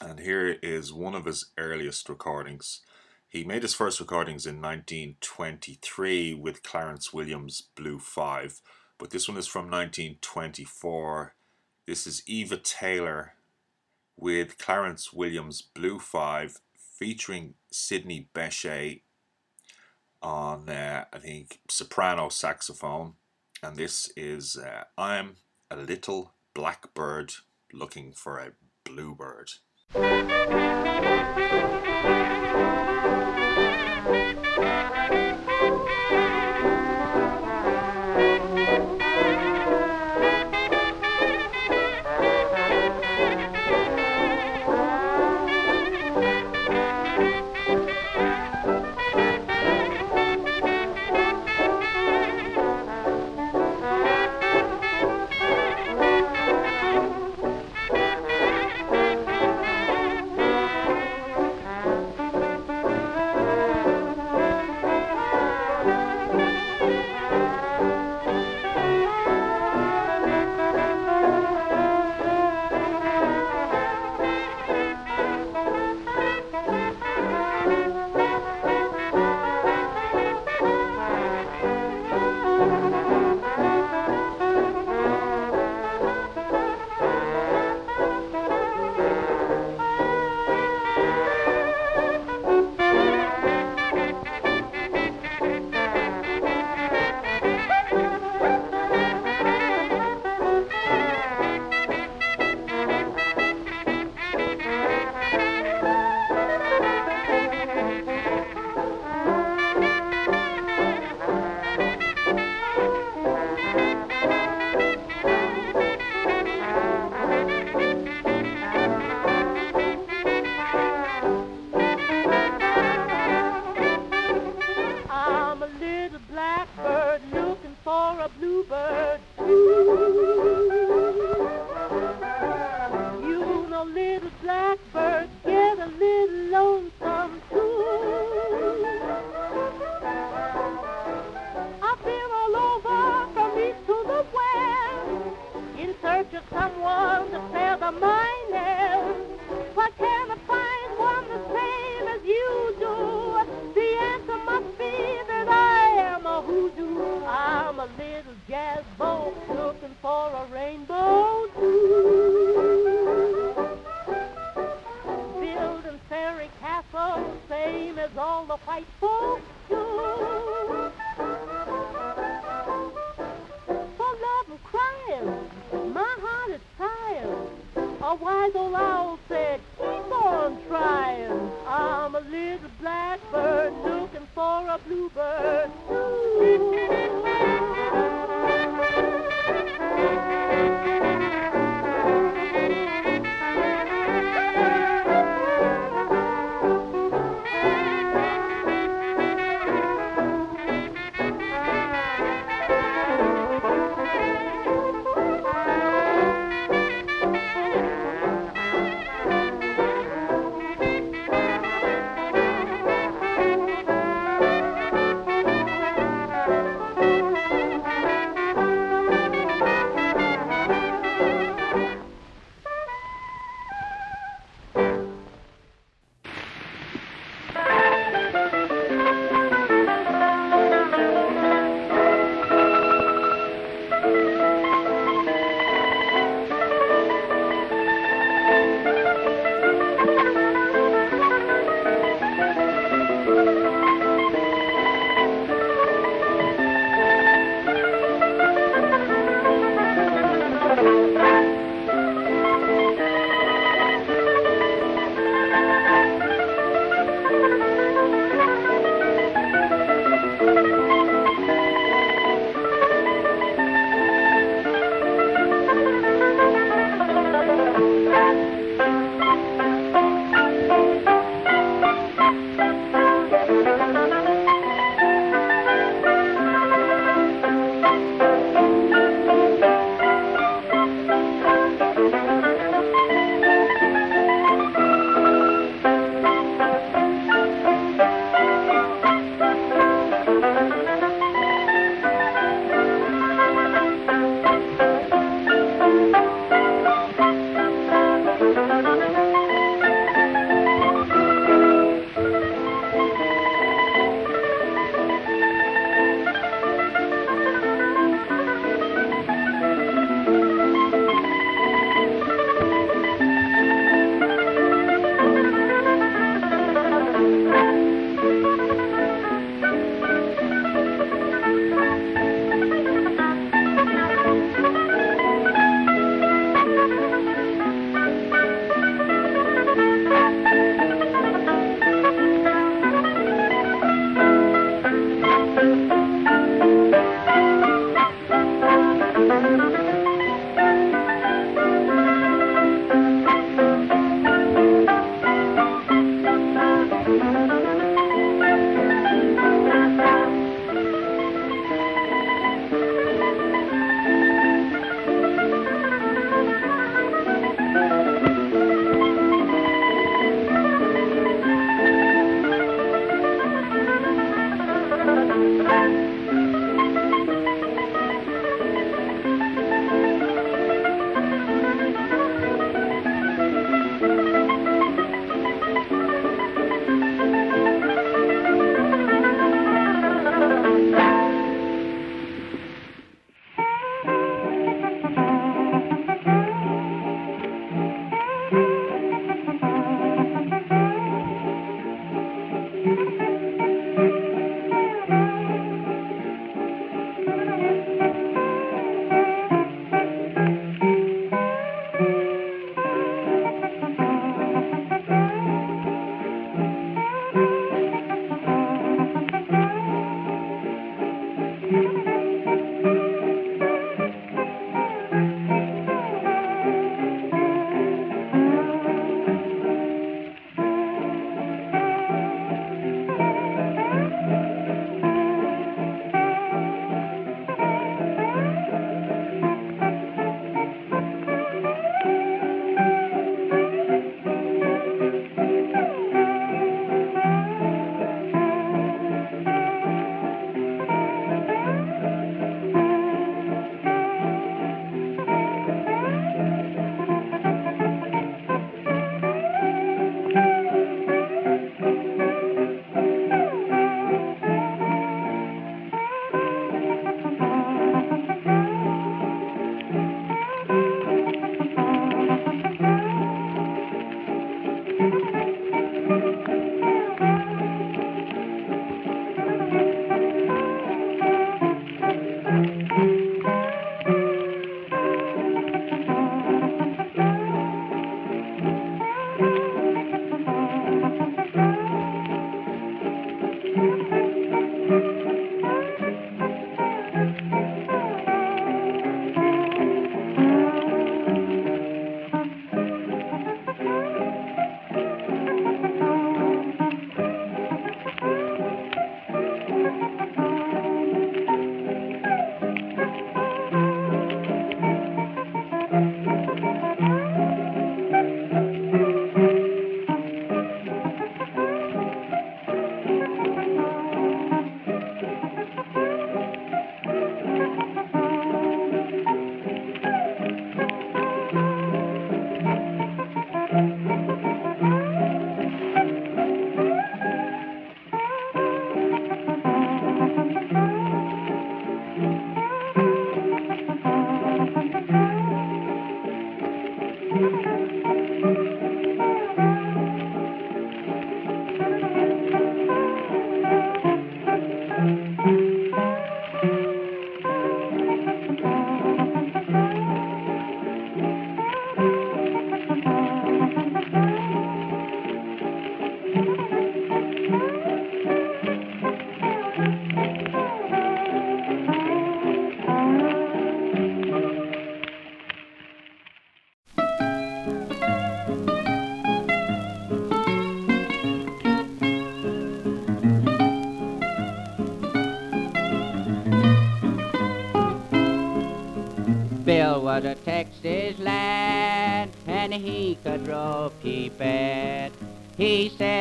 and 0.00 0.18
here 0.18 0.56
is 0.62 0.92
one 0.92 1.14
of 1.14 1.26
his 1.26 1.50
earliest 1.58 2.08
recordings. 2.08 2.80
He 3.28 3.44
made 3.44 3.62
his 3.62 3.74
first 3.74 4.00
recordings 4.00 4.46
in 4.46 4.56
1923 4.56 6.34
with 6.34 6.62
Clarence 6.62 7.12
Williams' 7.12 7.62
Blue 7.76 7.98
Five, 7.98 8.60
but 8.98 9.10
this 9.10 9.28
one 9.28 9.38
is 9.38 9.46
from 9.46 9.70
1924. 9.70 11.34
This 11.90 12.06
is 12.06 12.22
Eva 12.24 12.56
Taylor 12.56 13.32
with 14.16 14.58
Clarence 14.58 15.12
Williams' 15.12 15.60
Blue 15.60 15.98
Five 15.98 16.60
featuring 16.96 17.54
Sidney 17.72 18.28
Bechet 18.32 19.00
on, 20.22 20.68
uh, 20.68 21.06
I 21.12 21.18
think, 21.18 21.58
soprano 21.68 22.28
saxophone. 22.28 23.14
And 23.60 23.74
this 23.74 24.08
is 24.16 24.56
uh, 24.56 24.84
I'm 24.96 25.38
a 25.68 25.74
Little 25.74 26.34
Blackbird 26.54 27.32
Looking 27.72 28.12
for 28.12 28.38
a 28.38 28.52
Bluebird. 28.84 29.50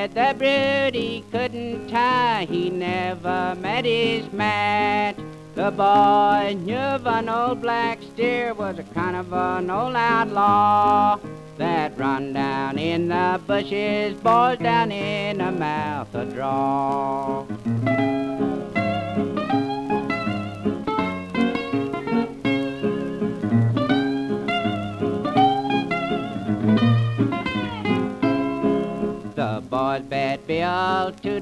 He 0.10 0.16
the 0.16 0.34
brood 0.38 0.96
he 0.96 1.24
couldn't 1.32 1.90
tie, 1.90 2.48
he 2.50 2.72
never 2.72 3.56
met 3.62 3.86
his 3.86 4.32
match. 4.34 5.16
The 5.54 5.70
boy 5.70 6.58
knew 6.60 6.76
of 6.76 7.06
an 7.06 7.30
old 7.30 7.62
black 7.62 8.02
steer 8.02 8.56
was 8.56 8.80
a 8.80 8.84
kind 8.84 9.16
of 9.16 9.32
an 9.32 9.70
old 9.70 9.96
outlaw 9.96 11.20
that 11.58 11.98
run 11.98 12.34
down 12.34 12.80
in 12.80 13.10
the 13.10 13.40
bushes, 13.46 14.16
boys 14.20 14.58
down 14.58 14.92
in 14.92 15.38
the 15.38 15.52
mouth 15.52 16.14
of 16.16 16.34
draw. 16.34 17.46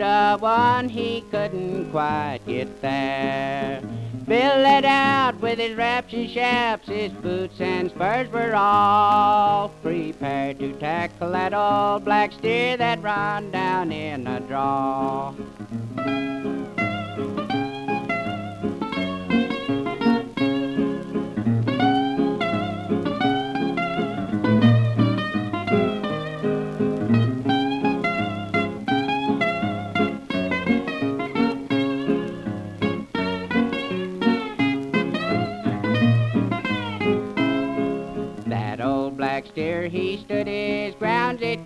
The 0.08 0.38
one 0.40 0.88
he 0.88 1.26
couldn't 1.32 1.92
quite 1.92 2.40
get 2.48 2.82
there. 2.82 3.82
Bill 4.26 4.58
let 4.62 4.86
out 4.86 5.42
with 5.42 5.60
his 5.60 5.76
raps 5.76 6.14
and 6.14 6.30
shaps, 6.30 6.88
his 6.88 7.12
boots 7.12 7.60
and 7.60 7.90
spurs 7.90 8.30
were 8.30 8.56
all 8.56 9.68
prepared 9.84 10.60
to 10.60 10.72
tackle 10.80 11.34
that 11.34 11.54
old 11.54 12.06
black 12.06 12.32
steer 12.32 12.78
that 12.78 13.04
run 13.04 13.52
down 13.52 13.92
in 13.92 14.24
the 14.24 14.40
draw. 14.48 15.34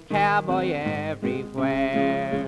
Cowboy 0.08 0.72
everywhere. 0.72 2.48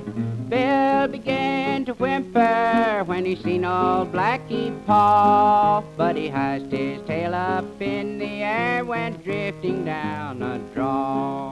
Bill 0.49 1.07
began 1.07 1.85
to 1.85 1.93
whimper 1.93 3.03
when 3.05 3.25
he 3.25 3.35
seen 3.35 3.65
old 3.65 4.11
Blackie 4.11 4.73
paw, 4.85 5.83
but 5.97 6.15
he 6.15 6.29
hiked 6.29 6.71
his 6.71 7.01
tail 7.07 7.33
up 7.33 7.81
in 7.81 8.19
the 8.19 8.43
air, 8.43 8.85
went 8.85 9.23
drifting 9.23 9.83
down 9.83 10.41
a 10.43 10.59
draw. 10.73 11.51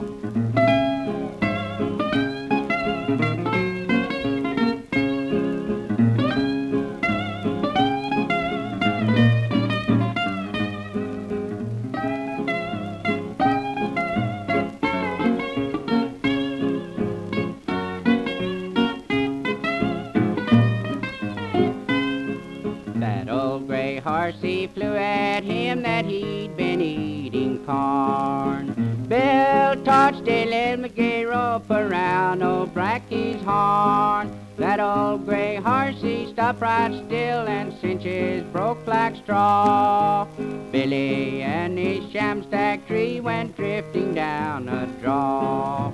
He'd 26.12 26.56
been 26.56 26.80
eating 26.80 27.64
corn. 27.64 28.74
Bill 29.08 29.82
touched 29.84 30.28
a 30.28 30.44
little 30.44 30.88
gay 30.90 31.24
rope 31.24 31.70
around 31.70 32.42
old 32.42 32.74
Brackie's 32.74 33.42
horn. 33.42 34.24
That 34.58 34.80
old 34.80 35.24
gray 35.24 35.56
horse, 35.56 36.00
he 36.00 36.30
stopped 36.32 36.60
right 36.60 36.92
still 37.06 37.46
and 37.48 37.72
cinches 37.80 38.44
broke 38.52 38.86
like 38.86 39.16
straw. 39.16 40.26
Billy 40.70 41.42
and 41.42 41.78
his 41.78 42.04
shamstack 42.12 42.86
tree 42.86 43.20
went 43.20 43.56
drifting 43.56 44.14
down 44.14 44.68
a 44.68 44.86
draw. 45.00 45.92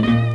Bill 0.00 0.29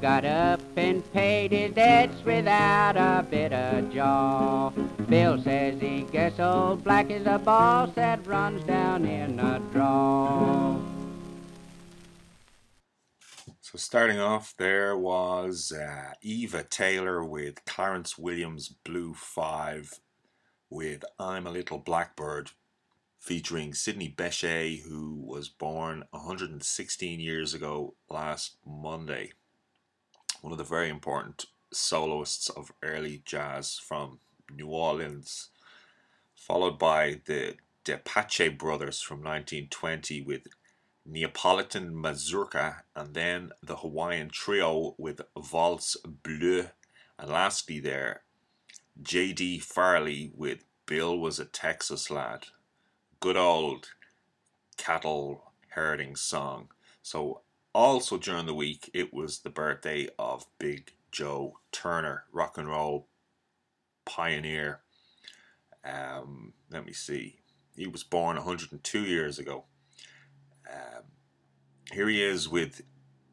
got 0.00 0.24
up 0.24 0.60
and 0.76 1.12
paid 1.12 1.52
his 1.52 1.74
debts 1.74 2.24
without 2.24 2.96
a 2.96 3.26
bit 3.28 3.52
of 3.52 3.92
jaw. 3.92 4.70
Bill 5.08 5.42
says 5.42 5.80
he 5.80 6.02
guess 6.12 6.38
old 6.38 6.84
Black 6.84 7.10
is 7.10 7.26
a 7.26 7.38
boss 7.38 7.90
that 7.94 8.26
runs 8.26 8.62
down 8.64 9.04
in 9.04 9.40
a 9.40 9.58
draw. 9.72 10.78
So 13.60 13.76
starting 13.76 14.18
off, 14.18 14.54
there 14.56 14.96
was 14.96 15.72
uh, 15.72 16.12
Eva 16.22 16.64
Taylor 16.64 17.24
with 17.24 17.64
Clarence 17.66 18.16
Williams 18.16 18.68
Blue 18.68 19.12
Five, 19.14 20.00
with 20.70 21.04
I'm 21.18 21.46
a 21.46 21.50
Little 21.50 21.78
Blackbird, 21.78 22.52
featuring 23.18 23.74
Sidney 23.74 24.08
Bechet, 24.08 24.84
who 24.88 25.20
was 25.22 25.50
born 25.50 26.04
116 26.12 27.20
years 27.20 27.52
ago 27.52 27.94
last 28.08 28.56
Monday. 28.64 29.32
One 30.40 30.52
of 30.52 30.58
the 30.58 30.64
very 30.64 30.88
important 30.88 31.46
soloists 31.72 32.48
of 32.48 32.72
early 32.82 33.22
jazz 33.24 33.78
from 33.78 34.20
New 34.50 34.68
Orleans, 34.68 35.48
followed 36.34 36.78
by 36.78 37.20
the 37.26 37.56
Depache 37.84 38.56
brothers 38.56 39.00
from 39.00 39.18
1920 39.18 40.22
with 40.22 40.42
Neapolitan 41.04 41.94
Mazurka, 41.94 42.84
and 42.94 43.14
then 43.14 43.50
the 43.62 43.76
Hawaiian 43.76 44.28
Trio 44.28 44.94
with 44.96 45.22
Valse 45.36 45.96
Bleu, 46.04 46.68
and 47.18 47.30
lastly 47.30 47.80
there, 47.80 48.22
J.D. 49.00 49.60
Farley 49.60 50.30
with 50.34 50.64
Bill 50.86 51.18
Was 51.18 51.38
a 51.38 51.44
Texas 51.46 52.10
Lad. 52.10 52.46
Good 53.20 53.36
old 53.36 53.88
cattle 54.76 55.52
herding 55.70 56.14
song. 56.14 56.68
So, 57.02 57.42
also 57.74 58.18
during 58.18 58.46
the 58.46 58.54
week, 58.54 58.90
it 58.94 59.12
was 59.12 59.40
the 59.40 59.50
birthday 59.50 60.08
of 60.18 60.46
Big 60.58 60.92
Joe 61.10 61.58
Turner, 61.72 62.24
rock 62.32 62.58
and 62.58 62.68
roll 62.68 63.08
pioneer. 64.04 64.80
Um, 65.84 66.54
let 66.70 66.84
me 66.84 66.92
see. 66.92 67.40
He 67.76 67.86
was 67.86 68.02
born 68.02 68.36
102 68.36 69.00
years 69.04 69.38
ago. 69.38 69.64
Um, 70.68 71.04
here 71.92 72.08
he 72.08 72.22
is 72.22 72.48
with 72.48 72.82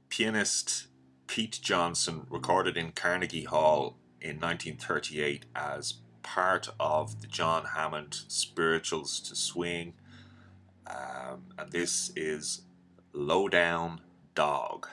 pianist 0.10 0.88
Pete 1.28 1.60
Johnson, 1.62 2.28
recorded 2.30 2.78
in 2.78 2.92
Carnegie 2.92 3.44
Hall 3.44 3.98
in 4.22 4.40
1938 4.40 5.46
as 5.56 5.96
part 6.24 6.70
of 6.80 7.22
the 7.22 7.28
John 7.28 7.66
Hammond 7.76 8.16
Spirituals 8.28 9.20
to 9.22 9.36
Swing. 9.36 9.94
Um, 10.88 11.46
and 11.58 11.72
this 11.72 12.12
is 12.16 12.62
Low 13.14 13.48
Down 13.48 14.02
Dog. 14.36 14.90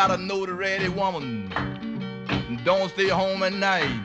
I 0.00 0.08
got 0.08 0.18
a 0.18 0.22
notoriety 0.22 0.88
woman, 0.88 1.52
don't 2.64 2.88
stay 2.88 3.08
home 3.08 3.42
at 3.42 3.52
night. 3.52 4.00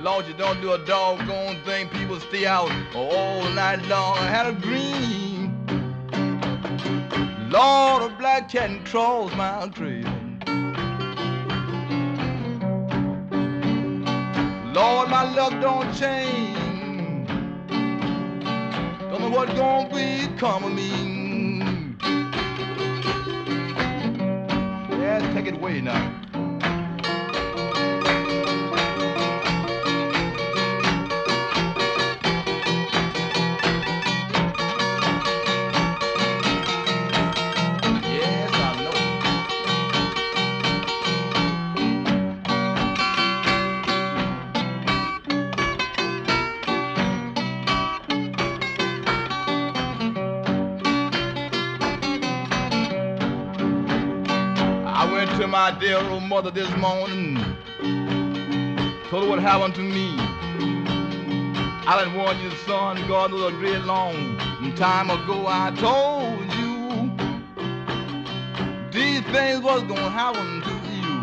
Lord, 0.00 0.28
you 0.28 0.34
don't 0.34 0.60
do 0.60 0.74
a 0.74 0.78
doggone 0.86 1.60
thing. 1.64 1.88
People 1.88 2.20
stay 2.20 2.46
out 2.46 2.70
all 2.94 3.42
night 3.50 3.84
long. 3.88 4.16
I 4.16 4.28
had 4.28 4.46
a 4.46 4.52
dream. 4.52 5.66
Lord, 7.50 8.12
a 8.12 8.14
black 8.16 8.48
cat 8.48 8.70
crawls 8.84 9.34
my 9.34 9.66
trail. 9.74 10.04
Lord, 14.72 15.10
my 15.10 15.34
luck 15.34 15.60
don't 15.60 15.92
change. 15.94 17.26
Don't 19.10 19.20
know 19.20 19.30
what's 19.30 19.52
gonna 19.54 19.88
become 19.88 20.62
of 20.62 20.72
me. 20.72 21.17
Take 25.68 25.84
now. 25.84 26.27
Mother 56.38 56.52
this 56.52 56.70
morning, 56.76 57.34
told 59.10 59.24
her 59.24 59.28
what 59.28 59.40
happened 59.40 59.74
to 59.74 59.80
me. 59.80 60.14
I 61.84 61.98
didn't 61.98 62.14
warn 62.16 62.38
you, 62.38 62.50
son, 62.64 62.96
God 63.08 63.32
knows 63.32 63.52
a 63.52 63.56
great 63.56 63.80
long 63.80 64.38
time 64.76 65.10
ago 65.10 65.46
I 65.48 65.72
told 65.74 66.52
you 66.54 67.10
these 68.92 69.22
things 69.32 69.64
was 69.64 69.82
gonna 69.82 70.10
happen 70.10 70.62
to 70.68 70.74
you. 70.94 71.16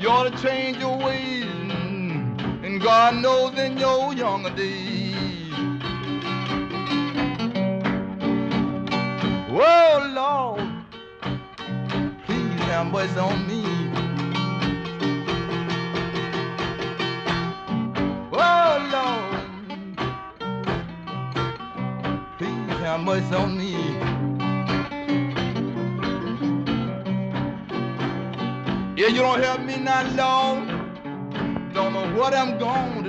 You 0.00 0.08
ought 0.10 0.30
to 0.30 0.42
change 0.46 0.76
your 0.76 0.96
ways, 0.96 1.44
and 2.62 2.80
God 2.80 3.16
knows 3.16 3.58
in 3.58 3.78
your 3.78 4.14
younger 4.14 4.50
days. 4.50 5.01
Have 12.82 12.92
mercy 12.92 13.18
on 13.20 13.46
me. 13.46 13.62
Oh, 18.32 18.88
Lord, 18.92 19.34
please 22.38 22.78
have 22.80 23.00
mercy 23.00 23.34
on 23.34 23.56
me. 23.56 23.74
If 28.96 29.12
you 29.12 29.22
don't 29.22 29.40
help 29.42 29.60
me 29.62 29.76
now, 29.76 30.02
Lord, 30.16 30.68
don't 31.72 31.92
know 31.92 32.12
what 32.16 32.34
I'm 32.34 32.58
going 32.58 33.01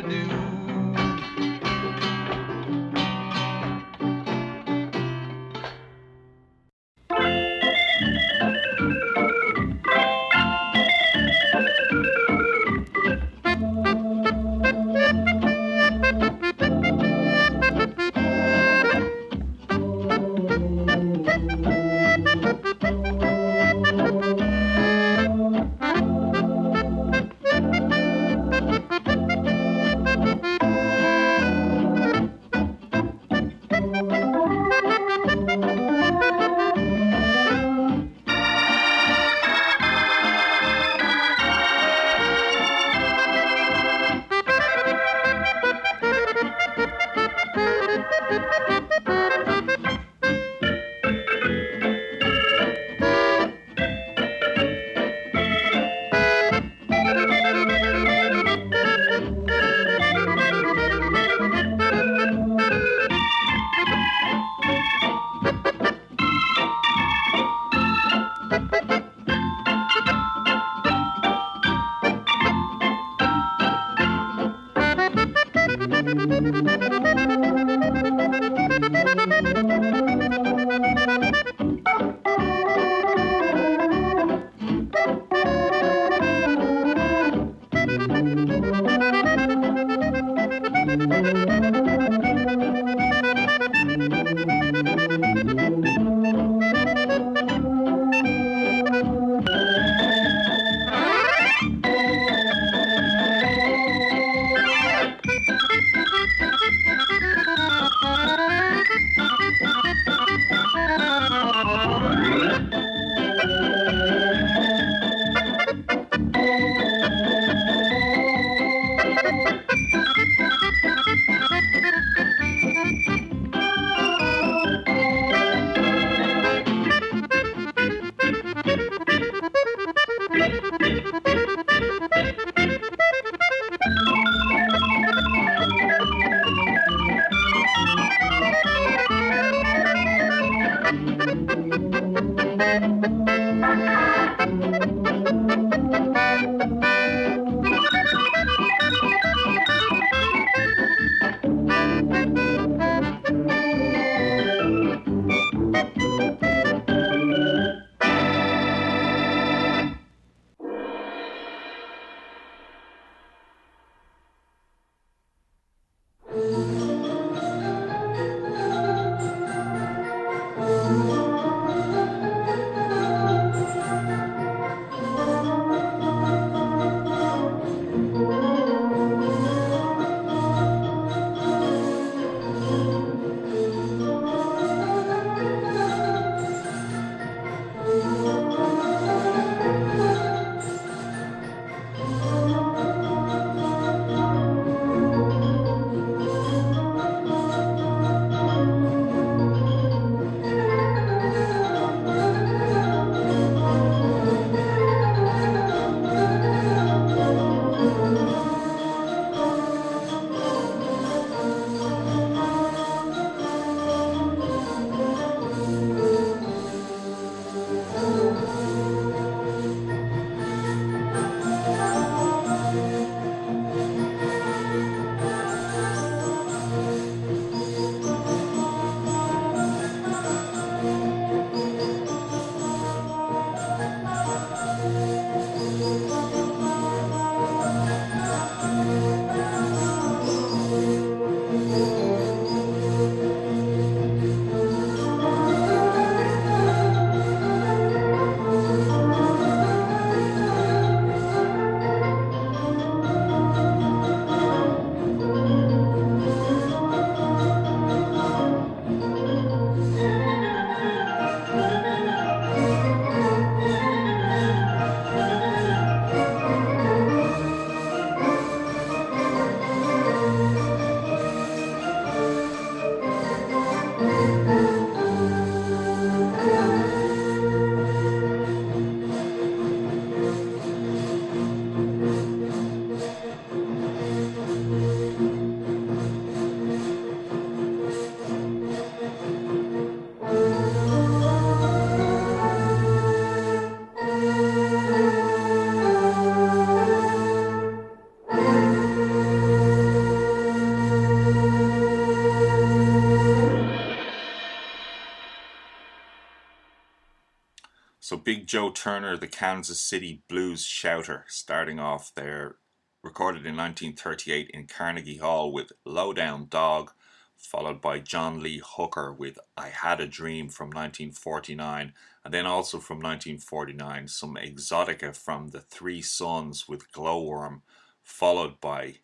Joe 308.53 308.69
Turner, 308.69 309.17
the 309.17 309.25
Kansas 309.25 309.79
City 309.79 310.21
blues 310.29 310.63
shouter, 310.63 311.25
starting 311.27 311.79
off 311.79 312.13
there, 312.13 312.57
recorded 313.01 313.47
in 313.47 313.57
1938 313.57 314.51
in 314.53 314.67
Carnegie 314.67 315.17
Hall 315.17 315.51
with 315.51 315.71
Lowdown 315.85 316.45
Dog, 316.51 316.91
followed 317.35 317.81
by 317.81 317.97
John 317.97 318.43
Lee 318.43 318.61
Hooker 318.63 319.11
with 319.11 319.39
I 319.57 319.69
Had 319.69 319.99
a 319.99 320.05
Dream 320.05 320.49
from 320.49 320.67
1949, 320.67 321.93
and 322.23 322.31
then 322.31 322.45
also 322.45 322.77
from 322.77 322.97
1949 322.97 324.07
some 324.07 324.35
exotica 324.35 325.17
from 325.17 325.47
the 325.47 325.61
Three 325.61 326.03
Suns 326.03 326.69
with 326.69 326.91
Glowworm, 326.91 327.63
followed 328.03 328.61
by 328.61 328.97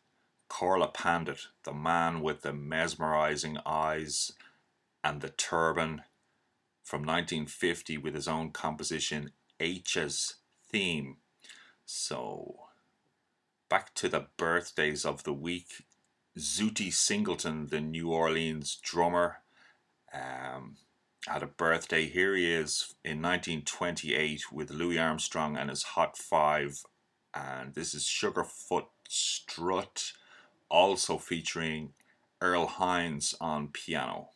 Korla 0.48 0.94
Pandit, 0.94 1.48
the 1.64 1.74
man 1.74 2.22
with 2.22 2.44
the 2.44 2.54
mesmerizing 2.54 3.58
eyes 3.66 4.32
and 5.04 5.22
the 5.22 5.30
turban 5.30 6.04
from 6.84 7.02
1950 7.02 7.98
with 7.98 8.14
his 8.14 8.28
own 8.28 8.52
composition 8.52 9.32
H's 9.60 10.36
Theme. 10.72 11.18
So, 11.86 12.68
back 13.70 13.94
to 13.96 14.10
the 14.10 14.28
birthdays 14.38 15.06
of 15.06 15.24
the 15.24 15.34
week. 15.34 15.86
Zutty 16.38 16.94
Singleton, 16.94 17.68
the 17.68 17.82
New 17.82 18.12
Orleans 18.12 18.78
drummer, 18.82 19.40
um, 20.14 20.78
had 21.28 21.44
a 21.44 21.48
birthday. 21.48 22.08
Here 22.08 22.36
he 22.36 22.52
is 22.52 22.96
in 23.04 23.22
1928 23.22 24.52
with 24.52 24.72
Louis 24.72 25.00
Armstrong 25.00 25.58
and 25.58 25.70
his 25.70 25.84
Hot 25.84 26.18
Five, 26.18 26.84
and 27.34 27.74
this 27.74 27.94
is 27.94 28.04
Sugarfoot 28.04 28.88
Strut, 29.08 30.14
also 30.70 31.18
featuring 31.18 31.94
Earl 32.42 32.68
Hines 32.68 33.36
on 33.42 33.68
piano. 33.68 34.30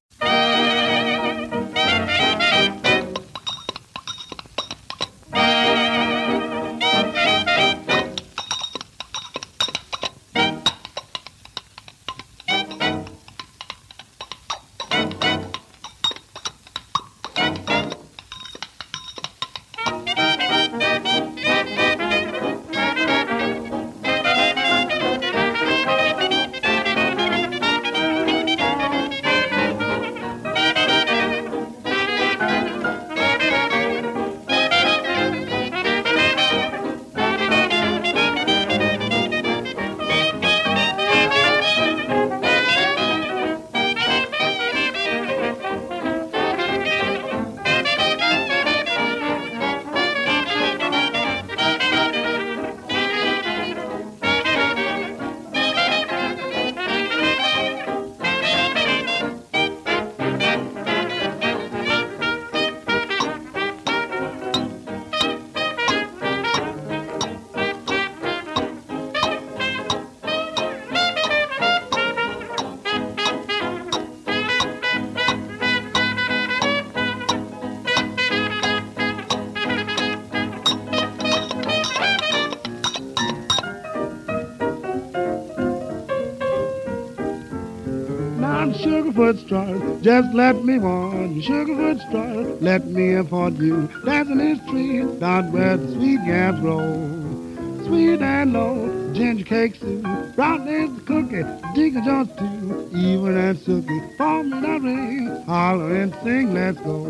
Just 90.03 90.33
let 90.33 90.65
me 90.65 90.77
warn 90.79 91.35
you. 91.35 91.41
Sugarfoot 91.41 91.99
Strut, 92.07 92.61
let 92.61 92.87
me 92.87 93.13
afford 93.13 93.57
you. 93.57 93.89
In 94.05 94.37
the 94.37 94.61
street, 94.67 95.19
down 95.19 95.51
where 95.53 95.77
the 95.77 95.87
sweet 95.93 96.19
yams 96.25 96.59
grow. 96.59 97.85
Sweet 97.85 98.21
and 98.21 98.51
low, 98.51 99.13
ginger 99.13 99.45
cake 99.45 99.75
soup, 99.75 100.03
brown 100.35 100.67
is 100.67 100.93
the 100.95 101.01
cookie, 101.01 101.43
Digger 101.73 102.01
Jones 102.01 102.29
too, 102.37 102.89
even 102.93 103.37
and 103.37 103.57
Sookie. 103.57 104.17
Form 104.17 104.49
me 104.49 104.59
that 104.61 104.81
ring, 104.81 105.43
holler 105.45 105.95
and 105.95 106.13
sing, 106.23 106.53
let's 106.53 106.79
go. 106.81 107.05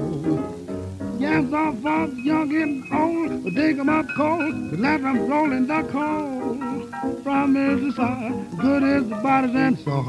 Yams 1.17 1.53
are 1.53 1.73
for 1.73 2.07
the 2.07 2.21
young 2.21 2.53
and 2.61 2.93
old, 2.93 3.43
but 3.43 3.53
dig 3.55 3.79
'em 3.79 3.89
up 3.89 4.05
cold, 4.15 4.69
but 4.69 4.79
let 4.79 5.01
roll 5.01 5.51
in 5.51 5.67
the 5.67 5.81
cold. 5.91 6.63
From 7.23 7.53
Mississippi, 7.53 8.57
good 8.61 8.83
as 8.83 9.09
the 9.09 9.15
bodies 9.15 9.55
and 9.55 9.79
so 9.79 10.01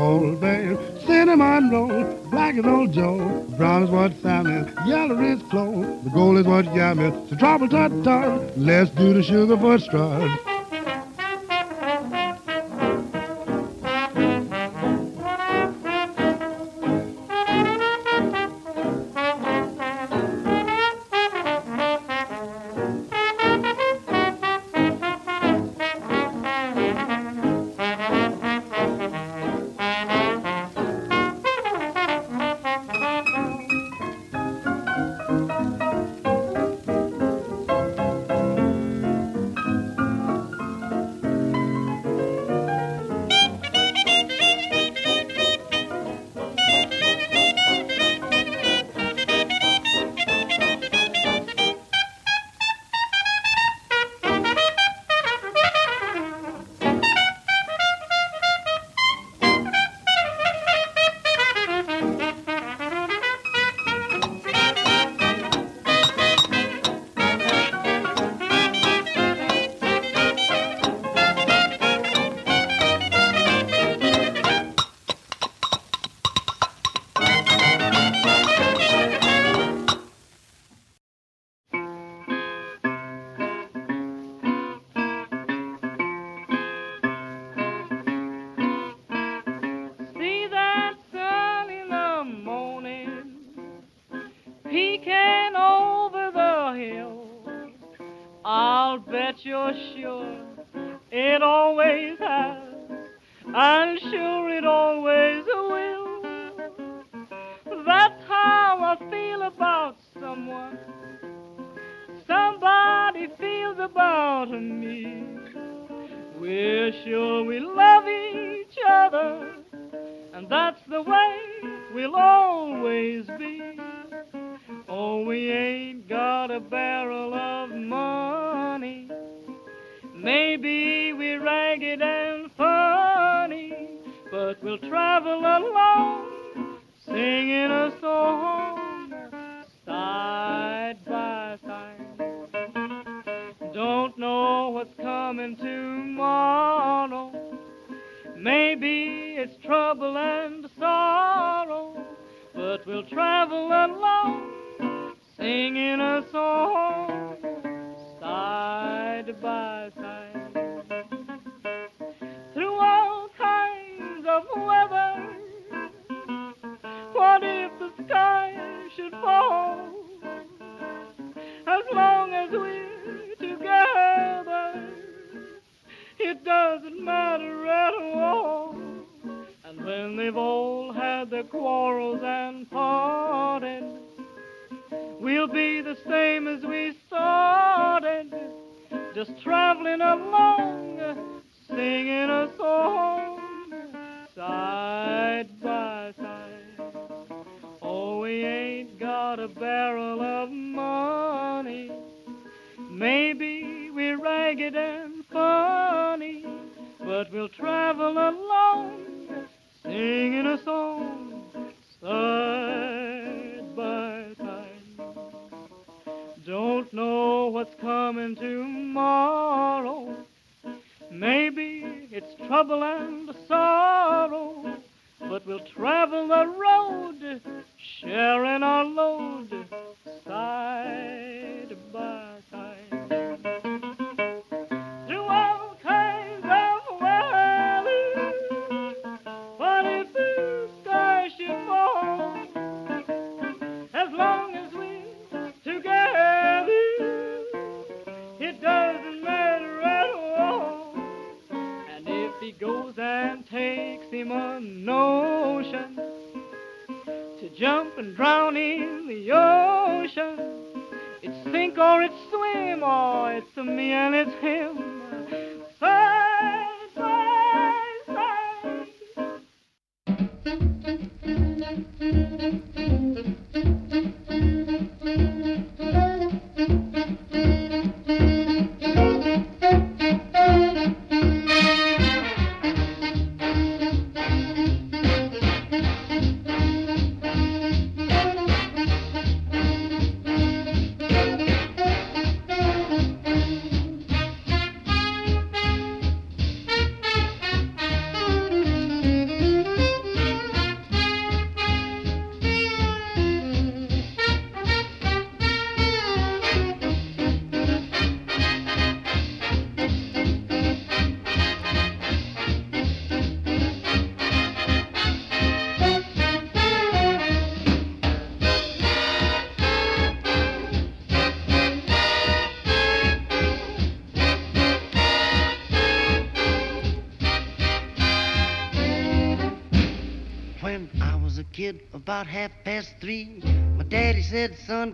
yellow 5.15 5.33
is 5.33 5.43
Chloe, 5.45 5.99
the 6.03 6.11
goal 6.11 6.37
is 6.37 6.47
what 6.47 6.65
Yam 6.75 6.99
is. 7.01 7.31
So 7.31 7.37
trouble 7.37 7.69
tut 7.69 8.05
tut, 8.05 8.59
let's 8.59 8.91
do 8.91 9.15
the 9.15 9.23
sugar 9.23 9.57
for 9.57 9.79
strut. 9.79 10.54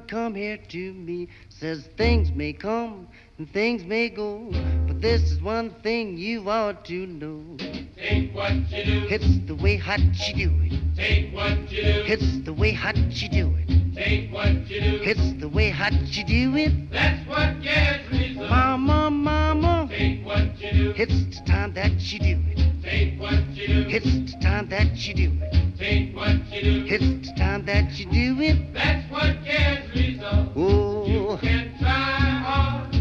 Come 0.08 0.34
here 0.34 0.56
to 0.56 0.92
me. 0.94 1.28
Says 1.48 1.88
things 1.96 2.30
may 2.32 2.52
come 2.52 3.06
and 3.38 3.50
things 3.52 3.84
may 3.84 4.08
go, 4.08 4.50
but 4.86 5.00
this 5.00 5.22
is 5.30 5.40
one 5.40 5.70
thing 5.82 6.16
you 6.16 6.48
ought 6.48 6.84
to 6.86 7.06
know. 7.06 7.56
Take 7.96 8.34
what 8.34 8.52
you 8.70 8.84
do, 8.84 9.06
It's 9.10 9.46
the 9.46 9.54
way 9.54 9.76
hot 9.76 10.00
you 10.00 10.34
do 10.48 10.52
it. 10.64 10.96
take 10.96 11.34
what 11.34 11.70
you 11.70 11.82
do, 11.82 12.02
It's 12.06 12.38
the 12.44 12.52
way 12.52 12.72
hot 12.72 12.96
you 12.96 13.28
do 13.28 13.54
it. 13.56 13.94
take 13.94 14.32
what 14.32 14.52
you 14.70 14.80
do. 14.80 15.00
It's 15.02 15.32
the 15.40 15.48
way 15.48 15.70
hot 15.70 15.92
you 15.92 16.24
do 16.24 16.56
it. 16.56 16.90
That's 16.90 17.28
what 17.28 17.62
gets 17.62 18.10
me. 18.10 18.34
Mama, 18.36 19.10
mama, 19.10 19.88
Take 19.90 20.24
what 20.24 20.58
you 20.60 20.70
do, 20.72 20.94
it's 20.96 21.38
the 21.38 21.44
time 21.46 21.72
that 21.74 21.92
you 22.12 22.18
do 22.18 22.38
it. 22.50 22.69
Take 22.82 23.20
what 23.20 23.46
you 23.54 23.66
do, 23.66 23.84
It's 23.88 24.32
the 24.32 24.38
time 24.40 24.68
that 24.68 24.96
you 25.06 25.14
do 25.14 25.32
it. 25.42 25.78
take 25.78 26.14
what 26.16 26.36
you 26.52 26.62
do. 26.62 26.84
It's 26.88 27.28
the 27.28 27.34
time 27.36 27.64
that 27.66 27.92
you 27.98 28.06
do 28.06 28.40
it. 28.42 28.72
That's 28.74 29.10
what 29.10 29.44
gets 29.44 30.20
so. 30.20 30.52
Oh, 30.56 31.38
Can 31.40 31.72
try 31.78 31.88
hard, 31.90 32.92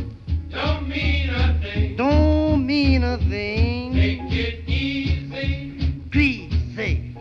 don't 0.49 0.87
mean 0.87 1.29
a 1.29 1.59
thing. 1.61 1.95
don't 1.97 2.65
mean 2.65 3.03
a 3.03 3.17
thing. 3.17 3.93
Take 3.93 4.31
it 4.31 4.69
easy, 4.69 5.93
Greasy. 6.09 7.15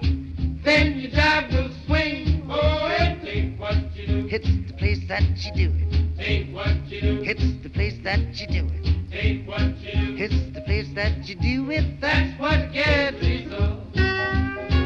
then 0.64 0.98
your 1.00 1.10
job 1.10 1.50
will 1.52 1.70
swing. 1.86 2.42
Oh, 2.50 2.86
and 2.98 3.20
take 3.22 3.58
what 3.60 3.76
you 3.96 4.06
do, 4.06 4.28
It's 4.30 4.48
the 4.68 4.74
place 4.78 5.00
that 5.08 5.22
you 5.44 5.52
do 5.54 5.72
it. 5.76 6.16
take 6.16 6.54
what 6.54 6.76
you 6.88 7.00
do, 7.00 7.22
It's 7.24 7.62
the 7.62 7.68
place 7.70 7.98
that 8.04 8.20
you 8.40 8.46
do 8.46 8.66
it. 8.74 8.97
What 9.18 9.60
you. 9.80 10.14
It's 10.16 10.54
the 10.54 10.60
place 10.60 10.86
that 10.94 11.26
you 11.28 11.34
do 11.34 11.70
it. 11.72 12.00
That's 12.00 12.38
what 12.38 12.72
gets 12.72 13.20
me 13.20 13.48
so. 13.50 14.77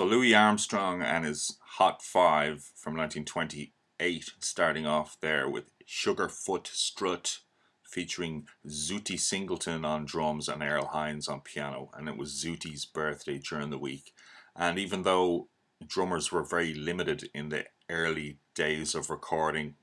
So 0.00 0.06
Louis 0.06 0.34
Armstrong 0.34 1.02
and 1.02 1.26
his 1.26 1.58
Hot 1.76 2.00
Five 2.00 2.70
from 2.74 2.96
1928, 2.96 4.30
starting 4.38 4.86
off 4.86 5.18
there 5.20 5.46
with 5.46 5.72
Sugarfoot 5.86 6.68
Strut, 6.68 7.40
featuring 7.84 8.46
Zutty 8.66 9.20
Singleton 9.20 9.84
on 9.84 10.06
drums 10.06 10.48
and 10.48 10.62
Earl 10.62 10.86
Hines 10.86 11.28
on 11.28 11.42
piano, 11.42 11.90
and 11.92 12.08
it 12.08 12.16
was 12.16 12.42
Zutty's 12.42 12.86
birthday 12.86 13.36
during 13.36 13.68
the 13.68 13.76
week. 13.76 14.14
And 14.56 14.78
even 14.78 15.02
though 15.02 15.48
drummers 15.86 16.32
were 16.32 16.44
very 16.44 16.72
limited 16.72 17.28
in 17.34 17.50
the 17.50 17.66
early 17.90 18.38
days 18.54 18.94
of 18.94 19.10
recording 19.10 19.74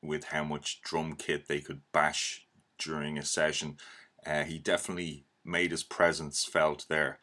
with 0.00 0.26
how 0.26 0.44
much 0.44 0.80
drum 0.82 1.16
kit 1.16 1.48
they 1.48 1.60
could 1.60 1.80
bash 1.92 2.46
during 2.78 3.18
a 3.18 3.24
session, 3.24 3.78
uh, 4.24 4.44
he 4.44 4.60
definitely 4.60 5.24
made 5.44 5.72
his 5.72 5.82
presence 5.82 6.44
felt 6.44 6.86
there. 6.88 7.18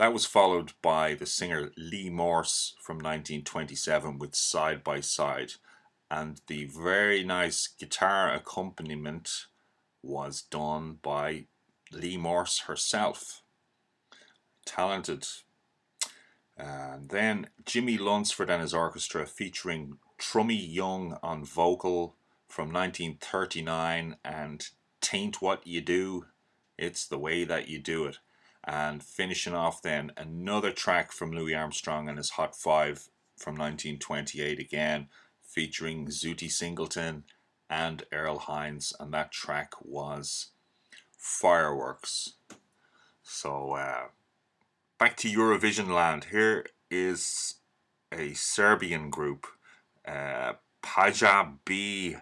That 0.00 0.14
was 0.14 0.24
followed 0.24 0.72
by 0.80 1.12
the 1.12 1.26
singer 1.26 1.72
Lee 1.76 2.08
Morse 2.08 2.74
from 2.80 2.96
1927 2.96 4.18
with 4.18 4.34
Side 4.34 4.82
by 4.82 5.00
Side, 5.00 5.52
and 6.10 6.40
the 6.46 6.64
very 6.64 7.22
nice 7.22 7.66
guitar 7.66 8.32
accompaniment 8.32 9.44
was 10.02 10.40
done 10.40 11.00
by 11.02 11.44
Lee 11.92 12.16
Morse 12.16 12.60
herself. 12.60 13.42
Talented. 14.64 15.26
And 16.56 17.10
then 17.10 17.48
Jimmie 17.66 17.98
Lunceford 17.98 18.48
and 18.48 18.62
his 18.62 18.72
orchestra 18.72 19.26
featuring 19.26 19.98
Trummy 20.16 20.56
Young 20.56 21.18
on 21.22 21.44
vocal 21.44 22.16
from 22.48 22.72
1939 22.72 24.16
and 24.24 24.66
Taint 25.02 25.42
What 25.42 25.66
You 25.66 25.82
Do, 25.82 26.24
It's 26.78 27.06
the 27.06 27.18
Way 27.18 27.44
That 27.44 27.68
You 27.68 27.78
Do 27.78 28.06
It. 28.06 28.16
And 28.64 29.02
finishing 29.02 29.54
off 29.54 29.82
then 29.82 30.12
another 30.16 30.70
track 30.70 31.12
from 31.12 31.32
Louis 31.32 31.54
Armstrong 31.54 32.08
and 32.08 32.18
his 32.18 32.30
Hot 32.30 32.54
Five 32.54 33.08
from 33.36 33.54
1928 33.54 34.58
again, 34.58 35.08
featuring 35.42 36.08
Zutty 36.08 36.50
Singleton 36.50 37.24
and 37.70 38.02
Earl 38.12 38.38
Hines, 38.40 38.92
and 39.00 39.14
that 39.14 39.32
track 39.32 39.72
was 39.80 40.48
Fireworks. 41.16 42.34
So, 43.22 43.72
uh, 43.72 44.08
back 44.98 45.16
to 45.18 45.28
Eurovision 45.28 45.88
land. 45.88 46.24
Here 46.24 46.66
is 46.90 47.54
a 48.12 48.34
Serbian 48.34 49.08
group, 49.08 49.46
uh, 50.06 50.54
Paja 50.82 51.52
B 51.64 52.16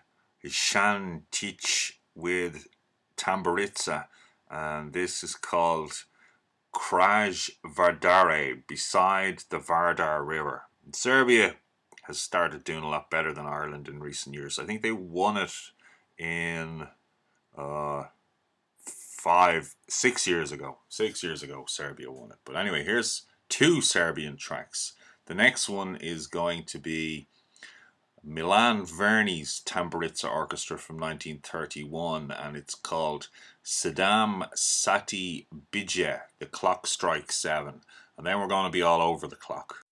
Shantic 0.45 1.93
with 2.15 2.69
Tamburica, 3.17 4.07
and 4.51 4.93
this 4.93 5.25
is 5.25 5.35
called 5.35 6.05
Kraj 6.73 7.51
Vardare, 7.65 8.63
beside 8.67 9.43
the 9.51 9.59
Vardar 9.59 10.27
River. 10.27 10.65
Serbia 10.93 11.57
has 12.05 12.19
started 12.19 12.65
doing 12.65 12.83
a 12.83 12.89
lot 12.89 13.11
better 13.11 13.33
than 13.33 13.47
Ireland 13.47 13.89
in 13.89 14.01
recent 14.01 14.35
years. 14.35 14.59
I 14.59 14.65
think 14.65 14.83
they 14.83 14.93
won 14.93 15.37
it 15.37 15.53
in 16.19 16.87
uh, 17.57 18.05
five, 18.81 19.75
six 19.89 20.27
years 20.27 20.53
ago. 20.53 20.79
Six 20.89 21.23
years 21.23 21.43
ago, 21.43 21.65
Serbia 21.69 22.11
won 22.11 22.31
it. 22.31 22.39
But 22.45 22.57
anyway, 22.57 22.85
here's 22.85 23.27
two 23.49 23.81
Serbian 23.81 24.37
tracks. 24.37 24.95
The 25.27 25.35
next 25.35 25.69
one 25.69 25.97
is 25.97 26.27
going 26.27 26.65
to 26.65 26.79
be 26.79 27.29
Milan 28.23 28.85
Verni's 28.85 29.63
Tamburica 29.65 30.31
Orchestra 30.31 30.79
from 30.79 30.97
1931, 30.97 32.31
and 32.31 32.57
it's 32.57 32.75
called 32.75 33.29
Saddam 33.65 34.49
Sati 34.55 35.47
Bidje, 35.73 36.21
The 36.39 36.47
Clock 36.47 36.87
Strikes 36.87 37.37
Seven. 37.37 37.83
And 38.17 38.27
then 38.27 38.39
we're 38.41 38.49
going 38.49 38.67
to 38.67 38.71
be 38.71 38.83
all 38.83 39.01
over 39.01 39.27
the 39.27 39.37
clock. 39.37 39.85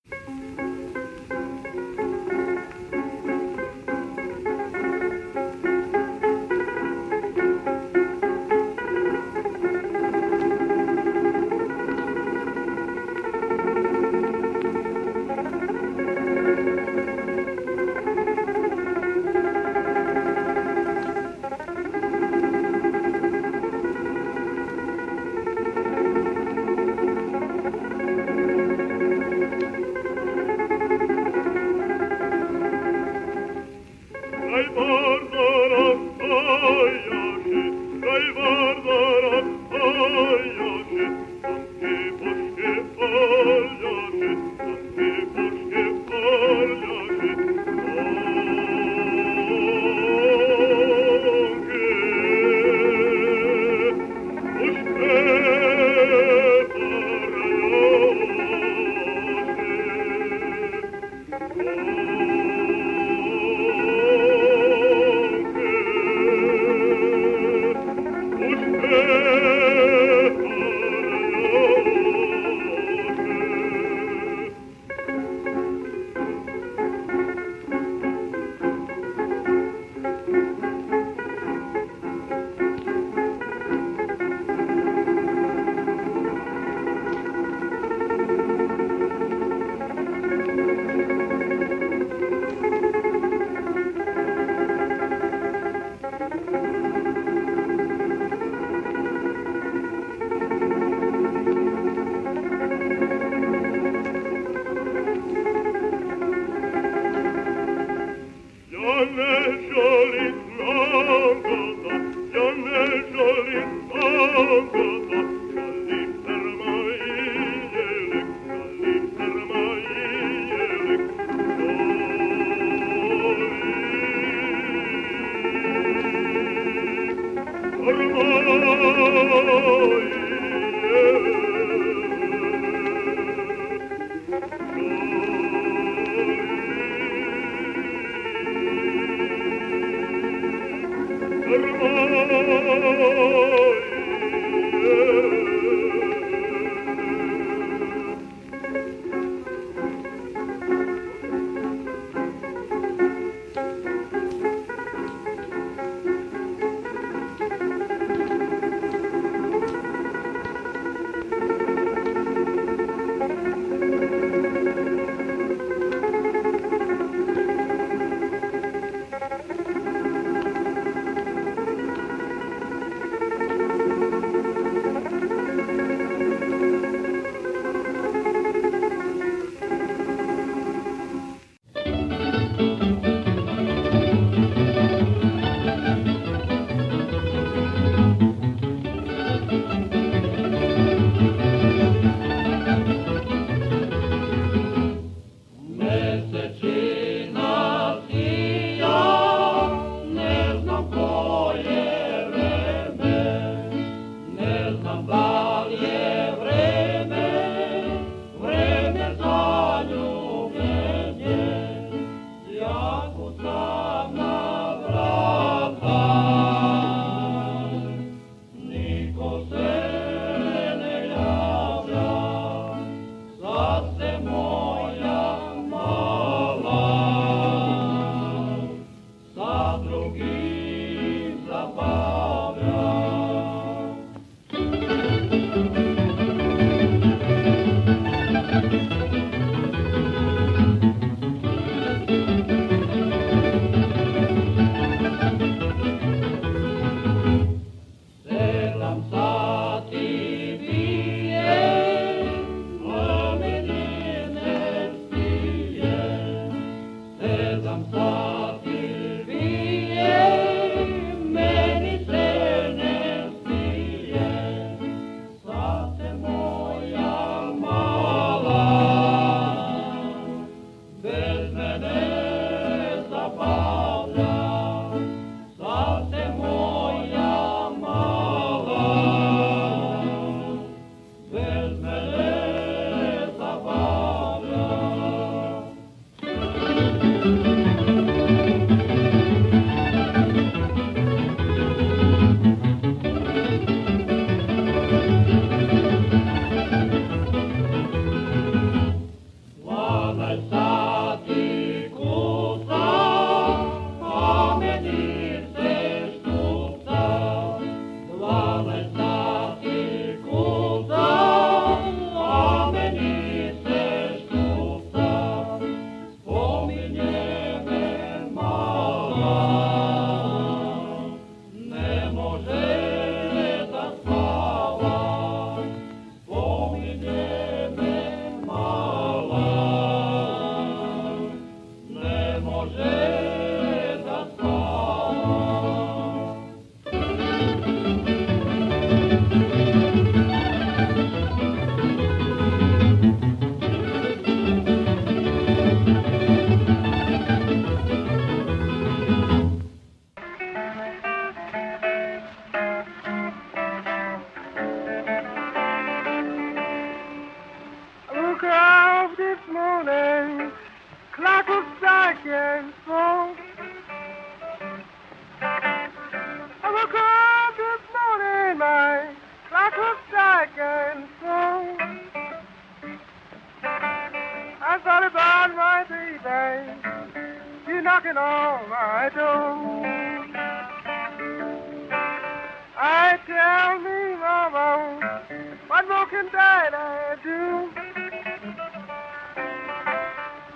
More 386.07 386.23
can 386.23 386.33
Daddy 386.33 387.21
do? 387.23 387.71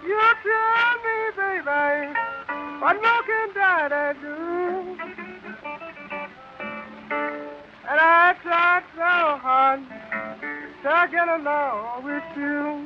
You 0.07 0.21
tell 0.43 0.93
me, 1.05 1.19
baby, 1.37 2.15
what 2.81 2.97
more 3.03 3.23
can 3.27 3.49
Daddy 3.55 4.21
do? 4.21 4.97
And 7.89 7.99
I 8.01 8.35
tried 8.43 8.85
so 8.95 9.39
hard 9.39 9.81
to 10.83 11.09
get 11.11 11.29
along 11.29 12.05
with 12.05 12.37
you. 12.37 12.80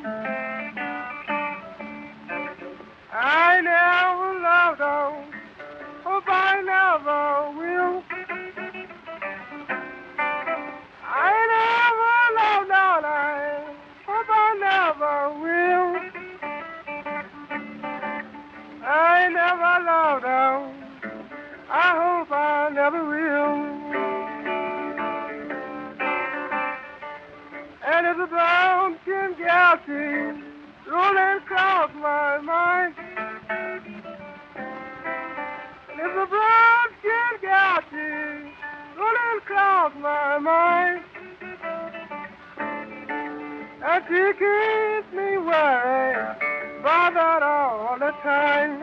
She 44.15 44.33
keeps 44.35 45.13
me 45.13 45.39
worried 45.39 46.37
that 46.85 47.43
all 47.43 47.99
the 47.99 48.13
time. 48.23 48.79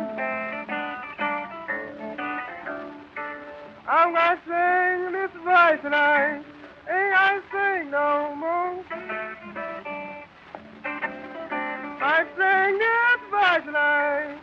I'm 3.87 4.13
gonna 4.13 4.41
sing 4.45 5.13
this 5.13 5.31
verse 5.45 5.79
tonight, 5.83 6.43
ain't 6.89 7.15
I 7.15 7.39
sing 7.49 7.91
no 7.91 8.35
more. 8.35 8.83
I 12.03 12.25
sing 12.35 12.73
this 12.83 13.21
verse 13.31 13.63
tonight, 13.65 14.35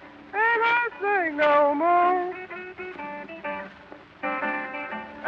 ain't 0.43 0.63
I 0.65 0.89
sing 1.03 1.37
no 1.37 1.75
more. 1.75 2.35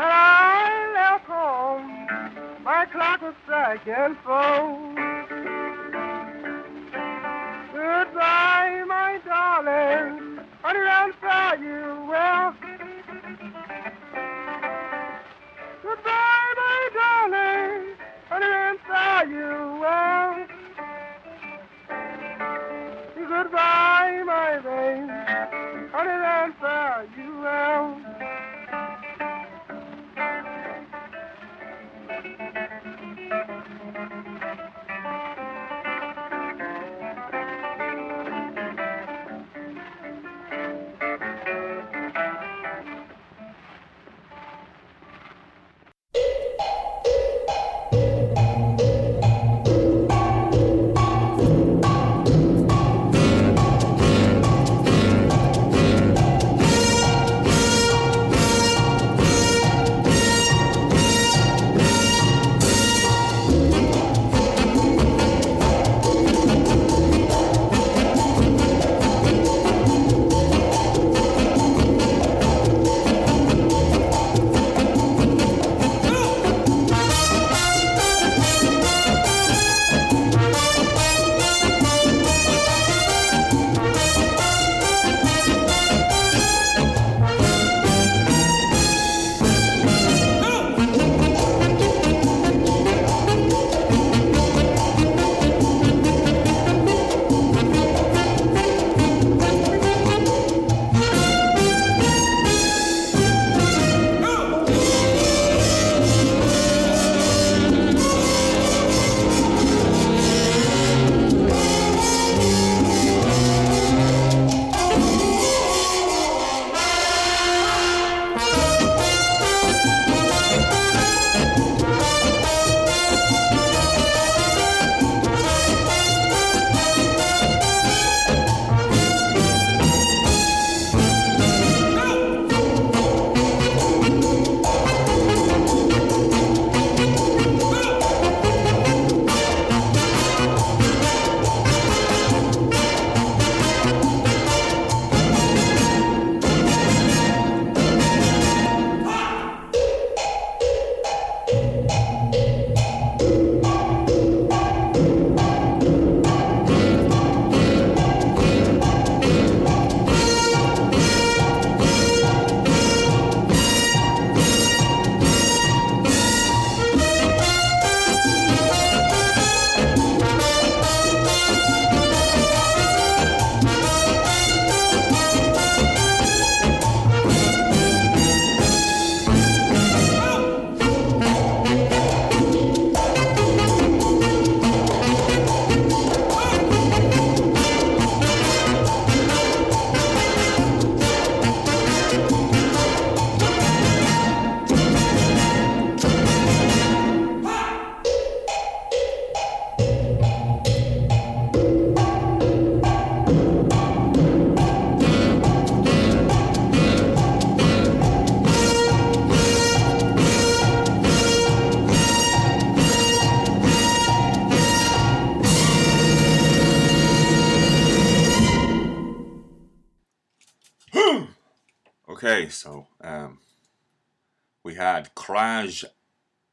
And 0.01 0.11
I 0.11 0.93
left 0.95 1.27
home, 1.27 2.65
my 2.65 2.87
clock 2.87 3.21
was 3.21 3.35
striking 3.45 4.17
four. 4.25 4.80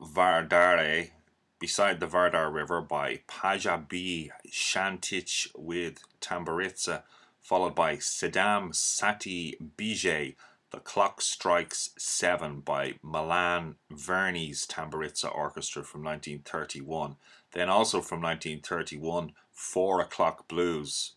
Vardare 0.01 1.11
beside 1.59 1.99
the 1.99 2.07
Vardar 2.07 2.53
River 2.53 2.81
by 2.81 3.21
Paja 3.27 3.83
B. 3.87 4.31
Shantich 4.47 5.47
with 5.55 6.03
Tamburitsa, 6.21 7.03
followed 7.41 7.73
by 7.73 7.95
Saddam 7.95 8.75
Sati 8.75 9.57
Bijay, 9.77 10.35
The 10.71 10.79
Clock 10.79 11.21
Strikes 11.21 11.91
Seven 11.97 12.59
by 12.59 12.95
Milan 13.01 13.75
Verni's 13.91 14.67
Tamburitsa 14.67 15.33
Orchestra 15.33 15.83
from 15.83 16.03
1931. 16.03 17.15
Then 17.53 17.69
also 17.69 18.01
from 18.01 18.21
1931, 18.21 19.31
Four 19.51 20.01
O'Clock 20.01 20.47
Blues. 20.47 21.13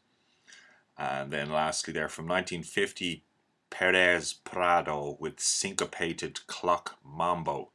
And 0.97 1.31
then 1.33 1.51
lastly 1.51 1.93
there 1.93 2.09
from 2.09 2.27
1950, 2.27 3.25
Perez 3.71 4.33
Prado 4.33 5.17
with 5.21 5.41
Syncopated 5.41 6.47
Clock 6.47 6.99
Mambo. 7.05 7.70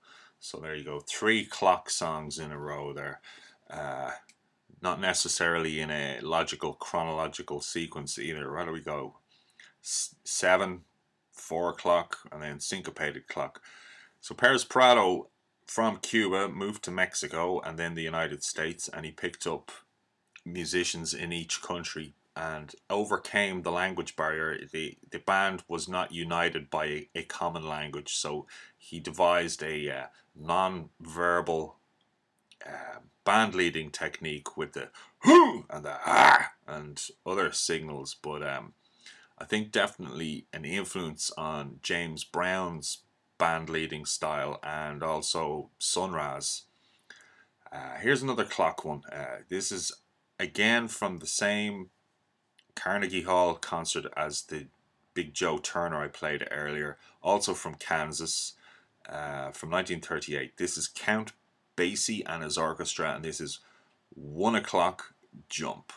So 0.45 0.59
there 0.59 0.75
you 0.75 0.83
go, 0.83 0.99
three 0.99 1.43
clock 1.43 1.89
songs 1.89 2.37
in 2.37 2.51
a 2.51 2.57
row 2.59 2.93
there. 2.93 3.19
Uh, 3.67 4.11
not 4.79 5.01
necessarily 5.01 5.79
in 5.79 5.89
a 5.89 6.19
logical 6.21 6.73
chronological 6.73 7.61
sequence 7.61 8.19
either. 8.19 8.51
Where 8.51 8.63
do 8.63 8.71
we 8.71 8.81
go? 8.81 9.15
S- 9.83 10.13
seven, 10.23 10.81
four 11.31 11.71
o'clock, 11.71 12.19
and 12.31 12.43
then 12.43 12.59
syncopated 12.59 13.27
clock. 13.27 13.59
So 14.21 14.35
Perez 14.35 14.63
Prado 14.63 15.29
from 15.65 15.97
Cuba 15.97 16.47
moved 16.47 16.83
to 16.83 16.91
Mexico 16.91 17.59
and 17.61 17.79
then 17.79 17.95
the 17.95 18.03
United 18.03 18.43
States, 18.43 18.87
and 18.87 19.03
he 19.03 19.11
picked 19.11 19.47
up 19.47 19.71
musicians 20.45 21.15
in 21.15 21.33
each 21.33 21.63
country 21.63 22.13
and 22.35 22.75
overcame 22.89 23.61
the 23.61 23.71
language 23.71 24.15
barrier. 24.15 24.59
The 24.71 24.97
the 25.09 25.19
band 25.19 25.63
was 25.67 25.87
not 25.87 26.11
united 26.11 26.69
by 26.69 27.07
a, 27.15 27.23
common 27.23 27.67
language, 27.67 28.13
so 28.15 28.45
he 28.77 28.99
devised 28.99 29.63
a 29.63 29.89
uh, 29.89 30.05
non-verbal 30.35 31.77
uh, 32.65 32.99
band 33.23 33.55
leading 33.55 33.89
technique 33.89 34.57
with 34.57 34.73
the 34.73 34.89
whoo 35.25 35.65
and 35.69 35.85
the 35.85 35.97
ah 36.05 36.51
and 36.67 37.01
other 37.25 37.51
signals. 37.51 38.15
But 38.21 38.43
um, 38.43 38.73
I 39.37 39.45
think 39.45 39.71
definitely 39.71 40.47
an 40.51 40.65
influence 40.65 41.31
on 41.37 41.79
James 41.81 42.23
Brown's 42.23 42.99
band 43.37 43.69
leading 43.69 44.05
style 44.05 44.59
and 44.63 45.03
also 45.03 45.69
Sun 45.79 46.11
Ra. 46.13 46.39
Uh, 47.71 47.95
here's 48.01 48.21
another 48.21 48.45
clock 48.45 48.85
one. 48.85 49.03
Uh, 49.11 49.39
this 49.49 49.71
is 49.71 49.91
again 50.39 50.87
from 50.87 51.17
the 51.17 51.27
same 51.27 51.89
Carnegie 52.75 53.23
Hall 53.23 53.55
concert 53.55 54.05
as 54.15 54.43
the 54.43 54.67
Big 55.13 55.33
Joe 55.33 55.57
Turner 55.57 56.03
I 56.03 56.07
played 56.07 56.47
earlier, 56.51 56.97
also 57.23 57.53
from 57.53 57.75
Kansas, 57.75 58.53
uh, 59.07 59.51
from 59.51 59.71
1938. 59.71 60.57
This 60.57 60.77
is 60.77 60.87
Count 60.87 61.31
Basie 61.77 62.23
and 62.25 62.43
his 62.43 62.57
orchestra, 62.57 63.15
and 63.15 63.23
this 63.23 63.39
is 63.39 63.59
One 64.13 64.55
O'Clock 64.55 65.13
Jump. 65.49 65.93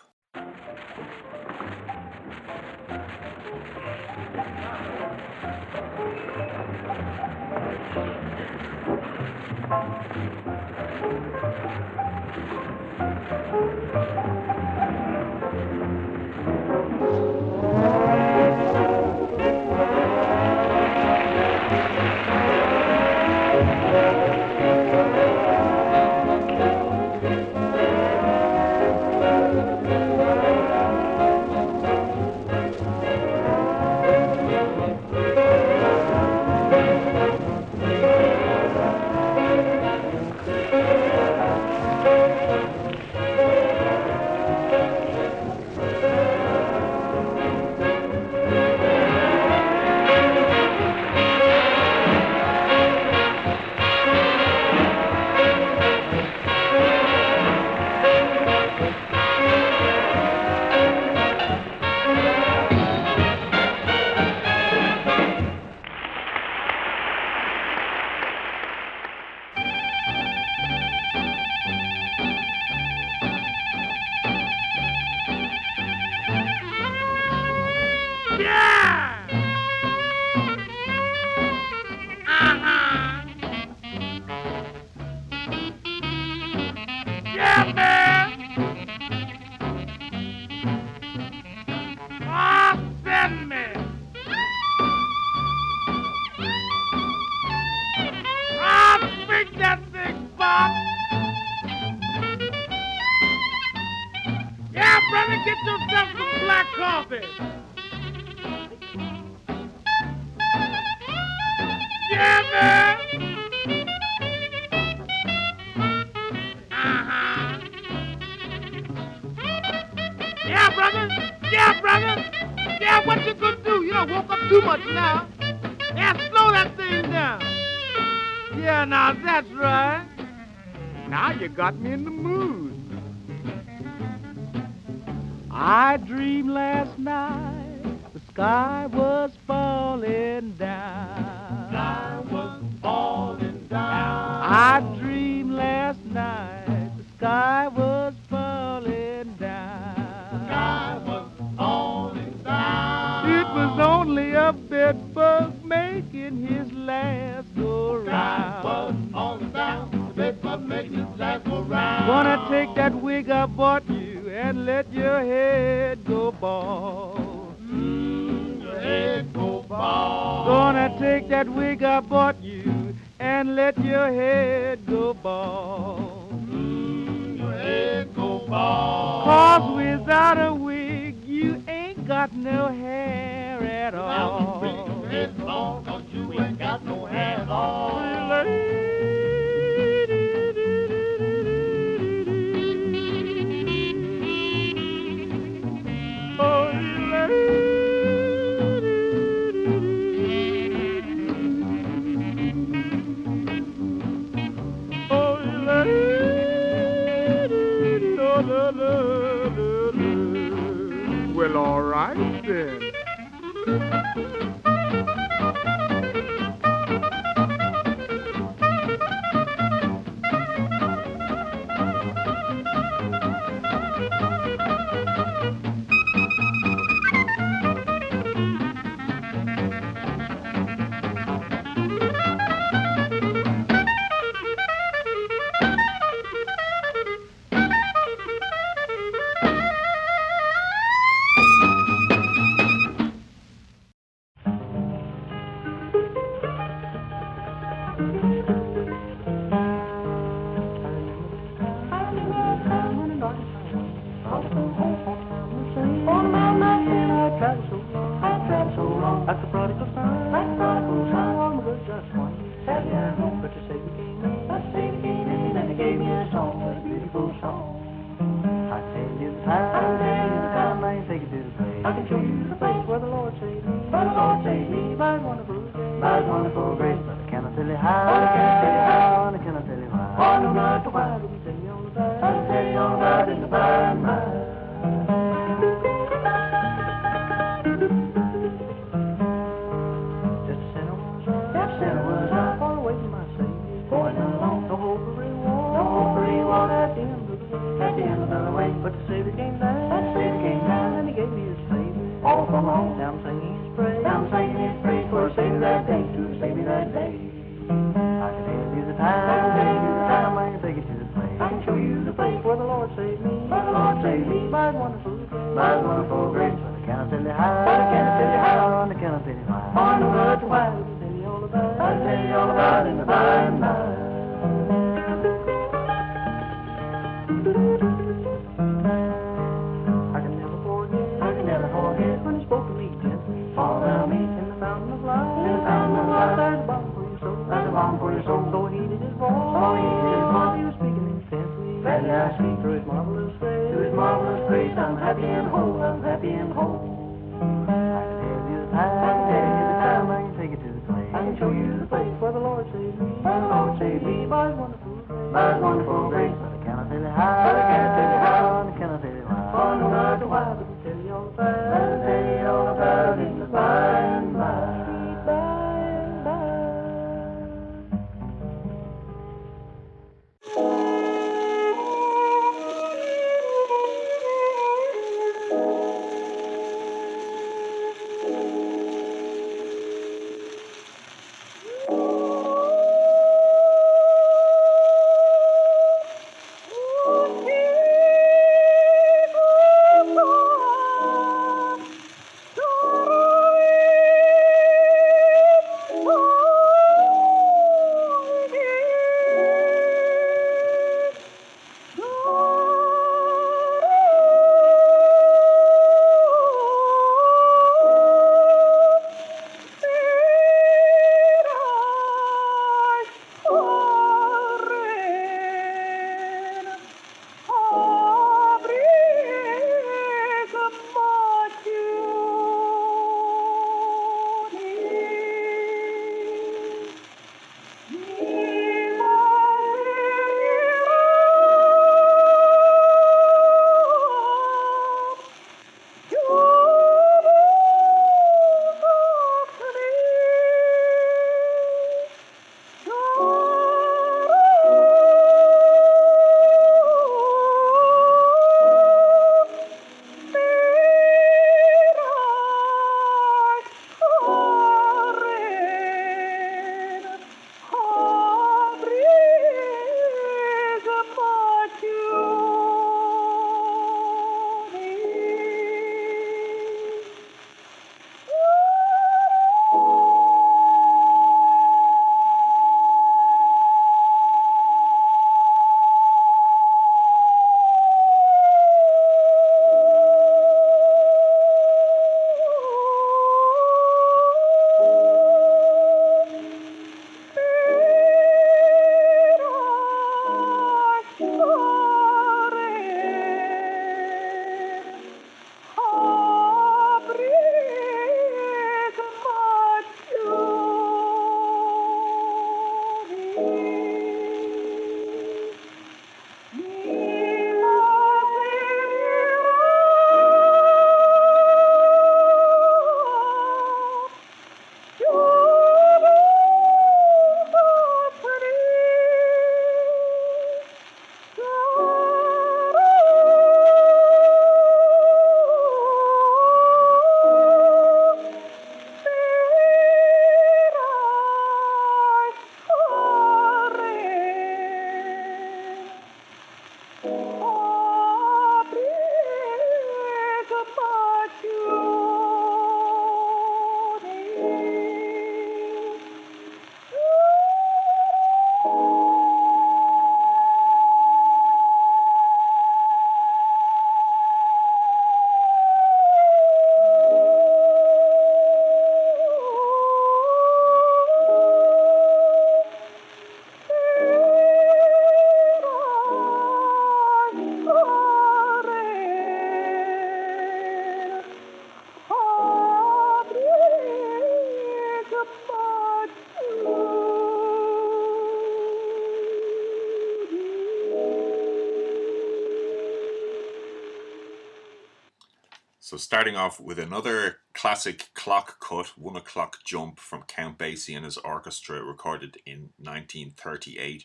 Starting 585.99 586.37
off 586.37 586.61
with 586.61 586.79
another 586.79 587.41
classic 587.55 588.11
clock 588.15 588.61
cut, 588.61 588.97
one 588.97 589.16
o'clock 589.16 589.57
jump 589.65 589.99
from 589.99 590.23
Count 590.23 590.57
Basie 590.57 590.95
and 590.95 591.05
his 591.05 591.16
orchestra, 591.19 591.83
recorded 591.83 592.39
in 592.47 592.70
1938, 592.79 594.05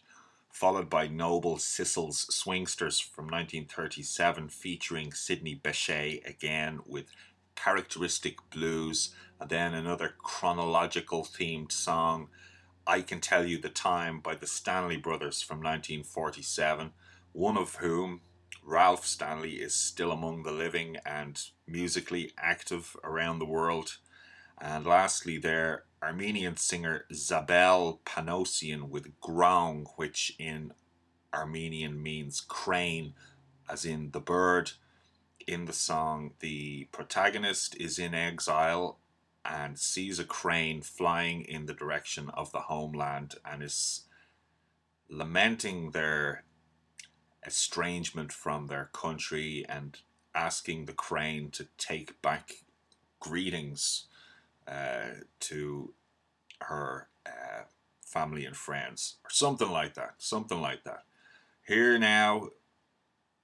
followed 0.49 0.89
by 0.89 1.05
Noble 1.05 1.57
Sissle's 1.57 2.25
Swingsters 2.31 2.99
from 2.99 3.25
1937, 3.25 4.49
featuring 4.49 5.13
Sidney 5.13 5.53
Bechet 5.53 6.27
again 6.27 6.79
with 6.87 7.11
characteristic 7.55 8.39
blues, 8.49 9.13
and 9.39 9.51
then 9.51 9.75
another 9.75 10.15
chronological 10.17 11.23
themed 11.23 11.71
song, 11.71 12.29
I 12.87 13.01
Can 13.01 13.19
Tell 13.19 13.45
You 13.45 13.59
the 13.59 13.69
Time 13.69 14.19
by 14.19 14.33
the 14.33 14.47
Stanley 14.47 14.97
Brothers 14.97 15.43
from 15.43 15.57
1947, 15.57 16.91
one 17.33 17.55
of 17.55 17.75
whom, 17.75 18.21
Ralph 18.65 19.05
Stanley 19.05 19.55
is 19.55 19.73
still 19.73 20.11
among 20.11 20.43
the 20.43 20.51
living 20.51 20.97
and 21.05 21.41
musically 21.67 22.31
active 22.37 22.95
around 23.03 23.39
the 23.39 23.45
world. 23.45 23.97
And 24.59 24.85
lastly, 24.85 25.37
there, 25.37 25.83
Armenian 26.01 26.57
singer 26.57 27.05
Zabel 27.13 27.99
Panosian 28.05 28.89
with 28.89 29.19
Groung, 29.19 29.85
which 29.97 30.35
in 30.39 30.73
Armenian 31.33 32.01
means 32.01 32.41
crane, 32.41 33.13
as 33.69 33.85
in 33.85 34.11
the 34.11 34.19
bird. 34.19 34.71
In 35.45 35.65
the 35.65 35.73
song, 35.73 36.31
the 36.39 36.85
protagonist 36.91 37.75
is 37.75 37.99
in 37.99 38.13
exile 38.13 38.99
and 39.43 39.77
sees 39.77 40.19
a 40.19 40.23
crane 40.23 40.81
flying 40.81 41.41
in 41.41 41.65
the 41.65 41.73
direction 41.73 42.29
of 42.29 42.51
the 42.51 42.61
homeland 42.61 43.35
and 43.43 43.61
is 43.61 44.05
lamenting 45.09 45.91
their 45.91 46.43
estrangement 47.45 48.31
from 48.31 48.67
their 48.67 48.89
country 48.93 49.65
and 49.67 49.99
asking 50.35 50.85
the 50.85 50.93
crane 50.93 51.49
to 51.51 51.67
take 51.77 52.21
back 52.21 52.63
greetings 53.19 54.05
uh, 54.67 55.21
to 55.39 55.93
her 56.61 57.07
uh, 57.25 57.63
family 58.05 58.45
and 58.45 58.55
friends, 58.55 59.15
or 59.23 59.29
something 59.29 59.69
like 59.69 59.93
that. 59.95 60.15
Something 60.17 60.61
like 60.61 60.83
that. 60.83 61.03
Here 61.65 61.97
now 61.97 62.49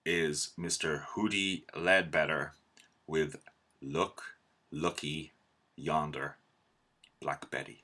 is 0.06 0.52
Mr. 0.58 1.04
Huddie 1.16 1.66
Ledbetter 1.76 2.54
with 3.08 3.38
Look, 3.82 4.36
Looky, 4.72 5.34
Yonder, 5.76 6.36
Black 7.22 7.50
Betty. 7.50 7.84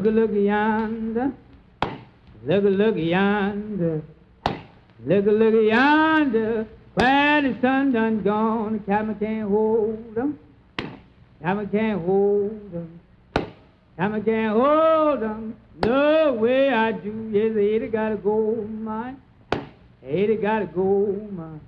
Look, 0.00 0.14
look 0.14 0.30
yonder. 0.34 1.32
Look, 2.44 2.64
look 2.64 2.96
yonder. 2.96 4.02
Look, 5.06 5.26
look 5.26 5.54
yonder. 5.54 6.66
Where 6.94 7.42
the 7.42 7.60
sun 7.60 7.92
done 7.92 8.22
gone, 8.22 8.74
the 8.74 8.78
cabin 8.78 9.16
can't 9.16 9.48
hold 9.48 10.16
'em. 10.16 10.38
Cabin 11.42 11.68
can't 11.68 12.00
hold 12.02 12.74
'em. 12.74 13.00
Cabin 13.96 14.22
can't 14.22 14.52
hold 14.56 15.22
'em. 15.22 15.56
No 15.82 16.34
way 16.34 16.72
I 16.72 16.92
do. 16.92 17.30
Yes, 17.32 17.56
Ada 17.56 17.88
got 17.88 18.12
a 18.12 18.16
gold 18.16 18.70
mine. 18.70 19.16
Ada 20.06 20.36
got 20.36 20.62
a 20.62 20.66
gold 20.66 21.32
mine. 21.32 21.60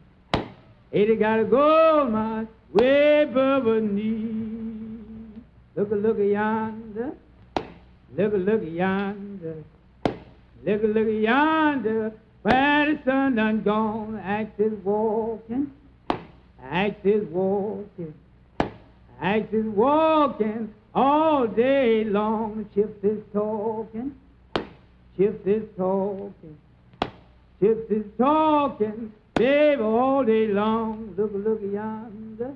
Ada 0.92 1.16
got 1.16 1.40
a 1.40 1.44
gold 1.44 2.12
mine. 2.12 2.48
Way 2.72 3.22
above 3.22 3.64
her 3.64 3.80
knee. 3.80 5.42
Look, 5.74 5.90
look 5.90 6.18
yonder. 6.18 7.12
Look, 8.16 8.32
look 8.34 8.62
yonder. 8.64 9.56
Look, 10.64 10.82
look 10.82 11.08
yonder. 11.08 12.12
Where 12.46 12.94
the 12.94 13.02
sun 13.02 13.34
done 13.34 13.62
gone, 13.62 14.20
axe 14.22 14.60
is 14.60 14.72
walking, 14.84 15.72
axe 16.62 17.04
is 17.04 17.26
walking, 17.26 18.14
axe 19.20 19.52
is 19.52 19.66
walking 19.66 20.72
all 20.94 21.48
day 21.48 22.04
long. 22.04 22.70
Chips 22.72 23.02
is 23.02 23.18
talking, 23.32 24.14
chips 25.16 25.44
is 25.44 25.64
talking, 25.76 26.56
chips 27.60 27.90
is 27.90 28.04
talking, 28.16 29.12
baby, 29.34 29.82
all 29.82 30.22
day 30.22 30.46
long. 30.46 31.14
Look, 31.16 31.32
look 31.34 31.60
yonder, 31.60 32.54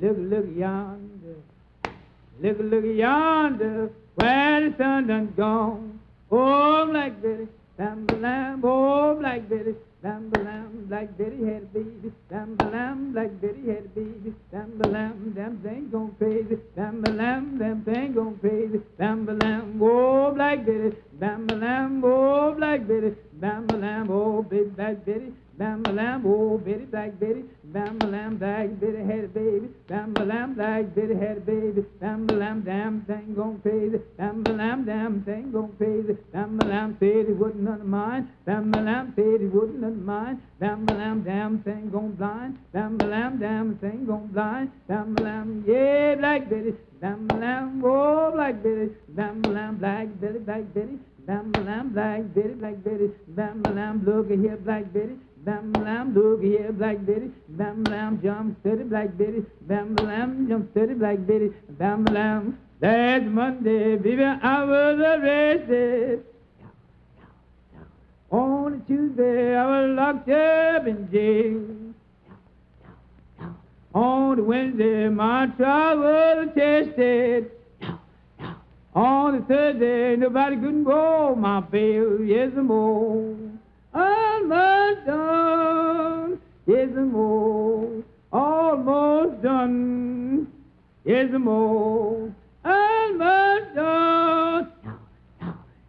look, 0.00 0.16
look 0.16 0.46
yonder, 0.56 1.36
look, 2.40 2.56
look 2.60 2.84
yonder, 2.84 3.90
where 4.14 4.70
the 4.70 4.76
sun 4.78 5.08
done 5.08 5.34
gone. 5.36 5.98
Oh, 6.30 6.86
Black 6.88 7.20
Betty. 7.20 7.48
Lamb, 7.78 8.06
lamb, 8.22 8.62
oh, 8.64 9.14
Black 9.18 9.48
Betty. 9.50 9.74
Lamb, 10.02 10.30
lamb, 10.32 10.86
Black 10.88 11.18
Betty 11.18 11.44
had 11.44 11.62
a 11.62 11.66
baby. 11.66 12.12
Lamb, 12.30 12.56
lamb, 12.72 13.12
Black 13.12 13.30
Betty 13.40 13.66
had 13.66 13.84
a 13.84 13.88
baby. 13.88 14.34
Lamb, 14.50 14.78
lamb, 14.78 15.34
them 15.34 15.60
things 15.62 15.92
gone 15.92 16.14
crazy. 16.16 16.56
Lamb, 16.74 17.02
lamb, 17.02 17.58
them 17.58 17.84
things 17.84 18.14
gone 18.14 18.38
crazy. 18.40 18.80
Lamb, 18.98 19.26
lamb, 19.26 19.78
oh, 19.82 20.32
Black 20.32 20.64
Betty. 20.64 20.96
Lamb, 21.20 21.46
lamb, 21.48 22.02
oh, 22.02 22.54
Black 22.54 22.88
Betty. 22.88 23.14
Lamb, 23.42 23.66
lamb, 23.66 24.10
oh, 24.10 24.42
big 24.42 24.74
Black 24.74 25.04
Betty. 25.04 25.32
Bam 25.58 25.82
lamb, 25.84 26.22
oh 26.26 26.58
Betty, 26.58 26.84
Black 26.84 27.18
Betty, 27.18 27.42
Bam 27.64 27.98
lamb, 27.98 28.36
Black 28.36 28.78
Betty 28.78 28.98
had 28.98 29.24
a 29.24 29.28
baby, 29.28 29.68
Bam 29.88 30.12
lamb, 30.12 30.52
Black 30.52 30.94
Betty 30.94 31.14
had 31.14 31.38
a 31.38 31.40
baby, 31.40 31.82
Bam 31.98 32.26
lamb, 32.26 32.60
damn 32.60 33.00
thing 33.06 33.34
gone 33.34 33.58
crazy, 33.62 33.96
Bam 34.18 34.44
lamb, 34.44 34.84
damn 34.84 35.22
thing 35.24 35.50
gone 35.52 35.72
crazy, 35.78 36.12
Bam 36.30 36.58
lamb 36.58 36.96
said 37.00 37.26
he 37.28 37.32
wouldn't 37.32 37.62
none 37.62 37.80
of 37.80 37.86
mine, 37.86 38.28
Bam 38.44 38.70
lamb 38.70 39.14
said 39.16 39.40
he 39.40 39.46
wouldn't 39.46 39.80
none 39.80 39.92
of 39.92 40.04
mine, 40.04 40.42
Bam 40.60 40.84
lamb, 40.86 41.22
damn 41.22 41.62
thing 41.62 41.88
gone 41.90 42.12
blind, 42.12 42.58
Bam 42.74 42.98
lamb, 42.98 43.38
damn 43.38 43.78
thing 43.78 44.04
gone 44.04 44.26
blind, 44.26 44.70
Bam 44.88 45.14
lamb, 45.14 45.64
yeah, 45.66 46.16
Black 46.16 46.50
Betty, 46.50 46.74
Bam 47.00 47.28
lamb, 47.28 47.82
oh 47.82 48.30
Black 48.32 48.62
Betty, 48.62 48.90
Bam 49.08 49.40
lamb, 49.40 49.76
Black 49.76 50.08
Betty, 50.20 50.38
Black 50.40 50.74
Betty. 50.74 50.98
Bam 51.26 51.50
lamb, 51.66 51.88
Black 51.88 52.22
Betty, 52.34 52.54
Black 52.54 52.84
Betty, 52.84 53.10
Bam 53.26 53.60
lamb, 53.74 54.04
look 54.06 54.30
at 54.30 54.38
here, 54.38 54.56
Black 54.58 54.92
Betty, 54.92 55.16
Bam 55.46 55.72
lamb, 55.74 56.12
look 56.12 56.42
here, 56.42 56.72
Black 56.72 57.06
Betty, 57.06 57.30
Bam 57.50 57.84
lamb, 57.84 58.20
jump 58.20 58.58
steady, 58.62 58.82
Black 58.82 59.16
Betty, 59.16 59.44
Bam 59.60 59.94
lamb, 59.94 60.48
jump 60.48 60.72
steady, 60.72 60.94
Black 60.94 61.24
Betty, 61.24 61.52
Bam 61.78 62.04
lamb. 62.06 62.58
That's 62.80 63.24
Monday, 63.24 63.94
baby, 63.94 64.24
I 64.24 64.64
was 64.64 64.98
arrested. 64.98 66.24
On 68.32 68.72
a 68.74 68.78
Tuesday, 68.88 69.56
I 69.56 69.66
was 69.66 69.96
locked 69.96 70.28
up 70.30 70.86
in 70.88 71.08
jail. 71.12 71.62
On 73.94 74.36
the 74.36 74.42
Wednesday, 74.42 75.08
my 75.10 75.46
trial 75.46 75.98
was 75.98 76.48
tested. 76.56 77.52
On 78.96 79.38
the 79.38 79.44
Thursday, 79.46 80.16
nobody 80.16 80.56
couldn't 80.56 80.82
go 80.82 81.36
my 81.36 81.60
bail. 81.60 82.20
Yes, 82.20 82.50
more. 82.56 83.55
Almost 83.96 85.06
done. 85.06 86.38
Yes, 86.66 86.90
more. 86.94 88.02
Almost 88.30 89.42
done. 89.42 90.52
Yes, 91.06 91.30
more. 91.32 92.30
Almost 92.62 93.74
done. 93.74 94.72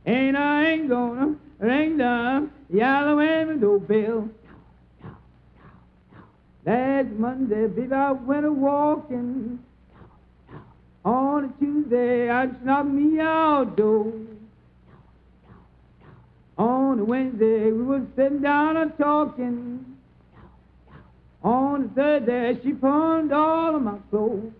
And 0.05 0.37
I 0.37 0.65
ain't 0.69 0.87
gonna 0.87 1.35
ring 1.59 1.97
the 1.97 2.49
yellow 2.69 3.17
window 3.17 3.77
bell. 3.79 4.29
Last 6.65 7.09
Monday, 7.09 7.67
baby, 7.67 7.93
I 7.93 8.11
went 8.13 8.45
a 8.45 8.51
walking. 8.53 9.59
On 11.03 11.43
a 11.43 11.49
Tuesday, 11.59 12.29
I 12.29 12.47
snuck 12.61 12.85
me 12.85 13.19
outdoors. 13.19 14.36
On 16.57 16.99
a 16.99 17.03
Wednesday, 17.03 17.71
we 17.71 17.83
was 17.83 18.01
sitting 18.15 18.41
down 18.41 18.77
and 18.77 18.97
talking. 18.97 19.97
On 21.43 21.83
a 21.83 21.87
Thursday, 21.89 22.59
she 22.63 22.73
pawned 22.73 23.31
all 23.31 23.75
of 23.75 23.81
my 23.81 23.97
clothes. 24.09 24.51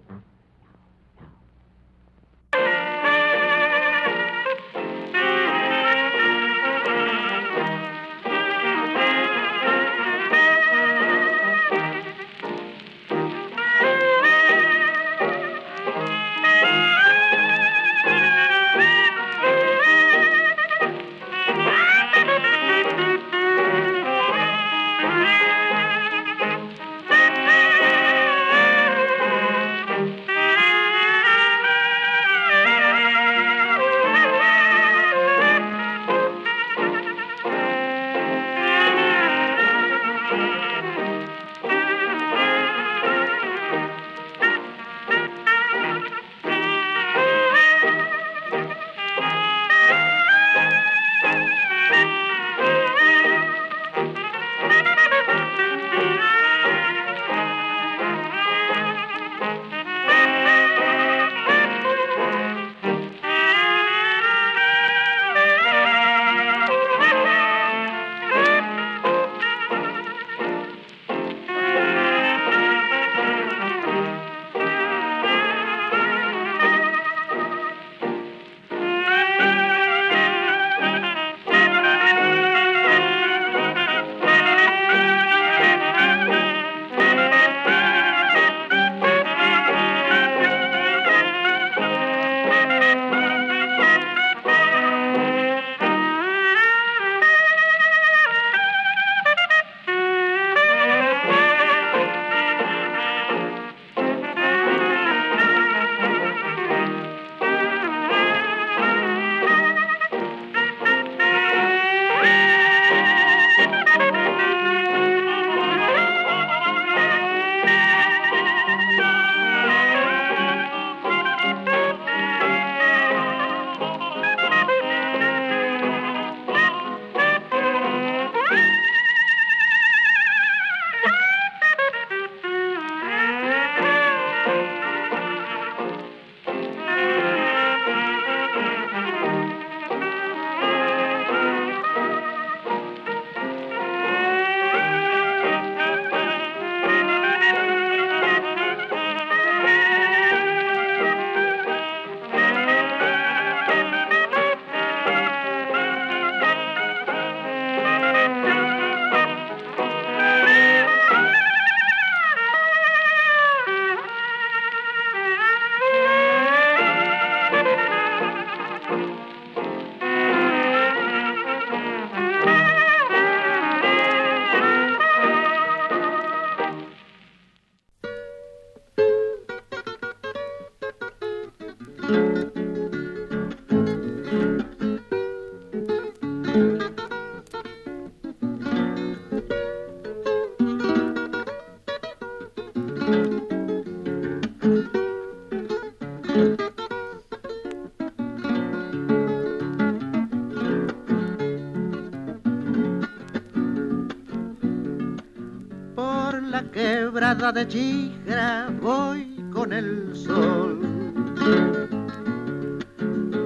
De 207.37 207.67
Chigra 207.67 208.67
voy 208.81 209.37
con 209.53 209.71
el 209.71 210.11
sol, 210.15 210.81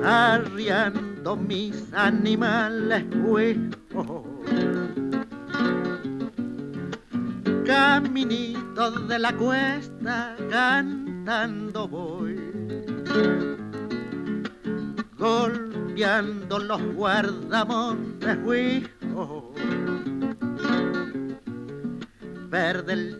arriando 0.04 1.36
mis 1.36 1.94
animales, 1.94 3.04
güey, 3.22 3.70
oh. 3.94 4.24
Caminito 7.66 8.92
de 8.92 9.20
la 9.20 9.36
cuesta 9.36 10.38
cantando 10.50 11.86
voy, 11.86 12.40
golpeando 15.18 16.60
los 16.60 16.82
guardamontes, 16.96 18.42
güey, 18.44 18.88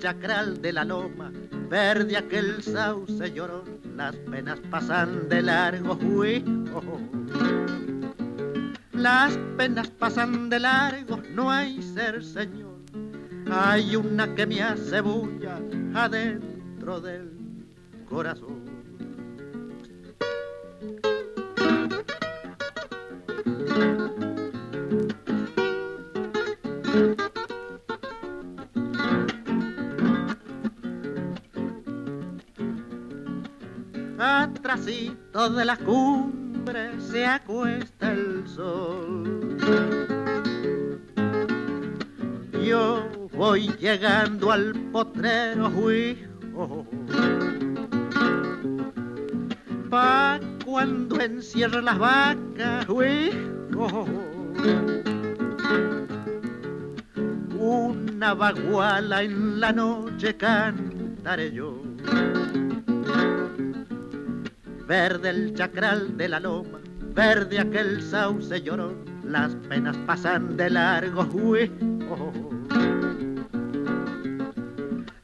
chacral 0.02 0.60
de 0.64 0.74
la 0.74 0.84
loma, 0.84 1.32
verde 1.70 2.18
aquel 2.18 2.64
sauce 2.64 3.32
llorón, 3.32 3.80
las 3.96 4.16
penas 4.16 4.60
pasan 4.72 5.30
de 5.30 5.44
largo, 5.44 5.94
uy. 6.02 6.44
Las 8.94 9.38
penas 9.58 9.90
pasan 9.92 10.50
de 10.50 10.60
largo, 10.60 11.22
no 11.36 11.52
hay 11.52 11.84
ser 11.84 12.24
señor. 12.24 12.80
Hay 13.52 13.96
una 13.96 14.34
que 14.34 14.48
me 14.48 14.64
hace 14.64 15.02
bulla 15.02 15.60
adentro 15.94 17.00
del 17.00 17.32
corazón. 18.10 18.61
De 35.50 35.66
la 35.66 35.76
cumbre 35.76 36.92
se 37.00 37.26
acuesta 37.26 38.12
el 38.12 38.48
sol. 38.48 39.58
Yo 42.64 43.10
voy 43.34 43.70
llegando 43.80 44.52
al 44.52 44.72
potrero, 44.92 45.92
hijo. 45.92 46.86
Pa' 49.90 50.40
cuando 50.64 51.20
encierre 51.20 51.82
las 51.82 51.98
vacas, 51.98 52.86
hijo. 52.86 54.06
Una 57.58 58.36
baguala 58.36 59.24
en 59.24 59.60
la 59.60 59.72
noche 59.74 60.38
cantaré 60.38 61.52
yo. 61.52 61.82
Verde 64.92 65.30
el 65.30 65.54
chacral 65.54 66.18
de 66.18 66.28
la 66.28 66.42
loma, 66.42 66.82
verde 67.16 67.60
aquel 67.60 68.02
sauce 68.02 68.62
llorón, 68.62 69.06
las 69.24 69.56
penas 69.70 69.96
pasan 70.06 70.58
de 70.58 70.70
largo, 70.70 71.24
uy, 71.32 71.72
oh. 72.10 72.34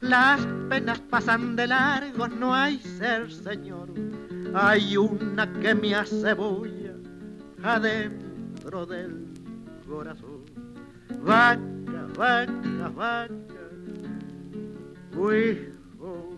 Las 0.00 0.40
penas 0.70 1.00
pasan 1.10 1.54
de 1.54 1.66
largo, 1.66 2.28
no 2.28 2.54
hay 2.54 2.78
ser 2.78 3.30
señor, 3.30 3.90
hay 4.54 4.96
una 4.96 5.52
que 5.60 5.74
me 5.74 5.94
hace 5.94 6.32
bulla 6.32 6.94
adentro 7.62 8.86
del 8.86 9.26
corazón. 9.86 10.46
Vaca, 11.22 11.60
vaca, 12.16 12.88
vaca, 12.96 13.68
uy, 15.14 15.68
oh, 16.00 16.06
oh, 16.06 16.37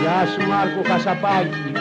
Γεια 0.00 0.26
σου 0.26 0.42
Μάρκο 0.48 0.82
Χασαπάκη 0.86 1.77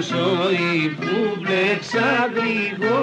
ζωή 0.00 0.96
που 1.00 1.40
βλέψα 1.42 2.30
γρήγορα. 2.34 2.93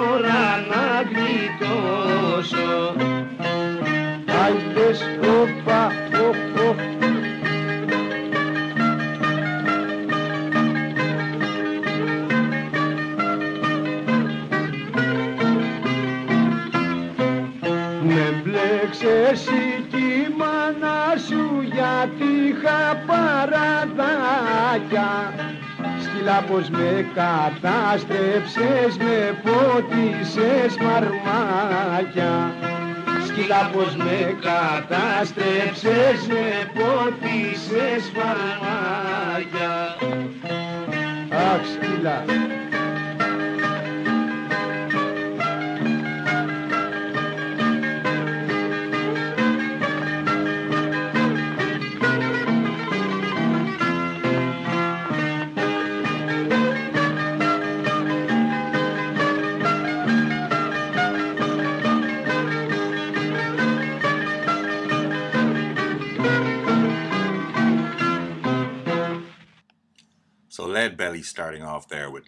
Πως 33.72 33.96
με 33.96 34.36
κατάστρεψες, 34.40 35.51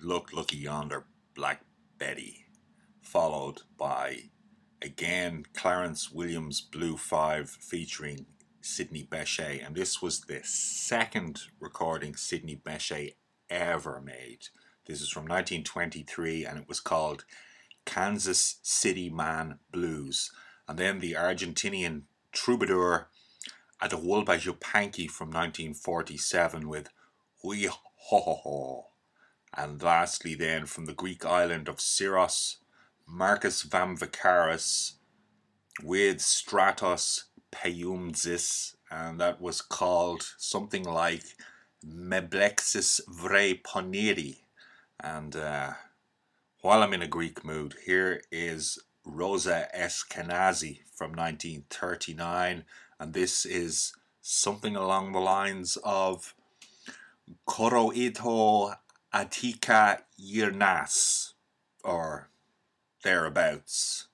Look 0.05 0.35
Looky 0.35 0.59
Yonder 0.59 1.07
Black 1.35 1.63
Betty, 1.97 2.45
followed 3.01 3.63
by 3.79 4.25
again 4.83 5.47
Clarence 5.55 6.11
Williams 6.11 6.61
Blue 6.61 6.99
5 6.99 7.49
featuring 7.49 8.27
Sidney 8.61 9.09
Bechet, 9.11 9.67
and 9.67 9.75
this 9.75 10.03
was 10.03 10.21
the 10.21 10.43
second 10.45 11.45
recording 11.59 12.17
Sidney 12.17 12.55
Bechet 12.55 13.15
ever 13.49 14.03
made. 14.03 14.49
This 14.85 15.01
is 15.01 15.09
from 15.09 15.23
1923 15.23 16.45
and 16.45 16.59
it 16.59 16.69
was 16.69 16.81
called 16.81 17.25
Kansas 17.87 18.57
City 18.63 19.09
Man 19.09 19.59
Blues. 19.73 20.31
And 20.69 20.79
then 20.79 21.01
the 21.01 21.13
Argentinian 21.13 22.03
troubadour 22.31 23.09
Atahualpa 23.81 24.39
Yupanqui 24.39 25.11
from 25.11 25.29
1947 25.29 26.69
with 26.69 26.91
Hui 27.41 27.69
Ho 27.69 27.79
Ho 28.21 28.35
Ho. 28.43 28.87
And 29.57 29.83
lastly, 29.83 30.35
then 30.35 30.67
from 30.67 30.87
the 30.87 30.95
Greek 30.95 31.25
island 31.25 31.69
of 31.69 31.77
Syros, 31.77 32.57
Marcus 33.07 33.63
Vamvakaris 33.63 34.95
with 35.83 36.19
Stratos 36.19 37.25
Peyumzis, 37.53 38.75
and 38.91 39.21
that 39.21 39.41
was 39.41 39.61
called 39.63 40.27
something 40.39 40.85
like 40.85 41.25
Meblexis 41.87 43.01
Poniri. 43.63 44.39
And 45.01 45.37
uh, 45.37 45.73
while 46.63 46.83
I'm 46.83 46.95
in 46.95 47.03
a 47.03 47.09
Greek 47.09 47.45
mood, 47.45 47.75
here 47.85 48.23
is 48.33 48.79
Rosa 49.05 49.69
Eskenazi 49.77 50.81
from 50.97 51.11
1939, 51.11 52.65
and 52.99 53.13
this 53.13 53.45
is 53.45 53.93
something 54.21 54.75
along 54.75 55.13
the 55.13 55.21
lines 55.21 55.77
of 55.85 56.35
Koroito 57.47 58.77
Atika 59.15 59.99
Yirnas, 60.21 61.35
or 61.85 62.31
thereabouts. 63.05 64.09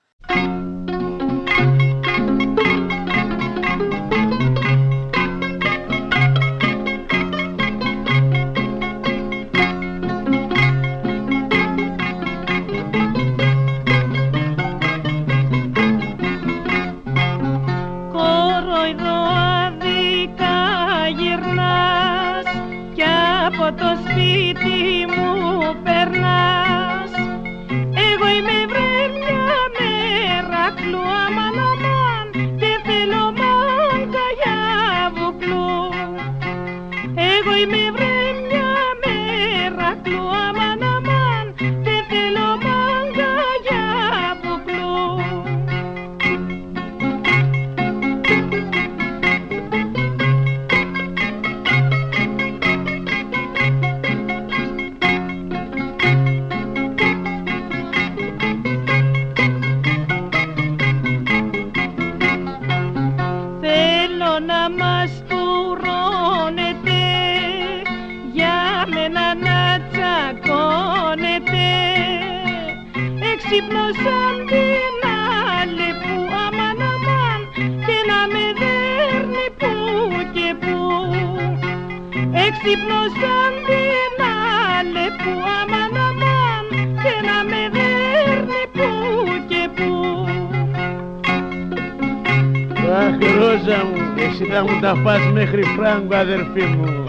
Εσύ 94.21 94.43
θα 94.43 94.61
μου 94.63 94.79
τα 94.81 94.95
φας 94.95 95.31
μέχρι 95.33 95.63
φράγκο 95.63 96.15
αδερφή 96.15 96.63
μου. 96.63 97.05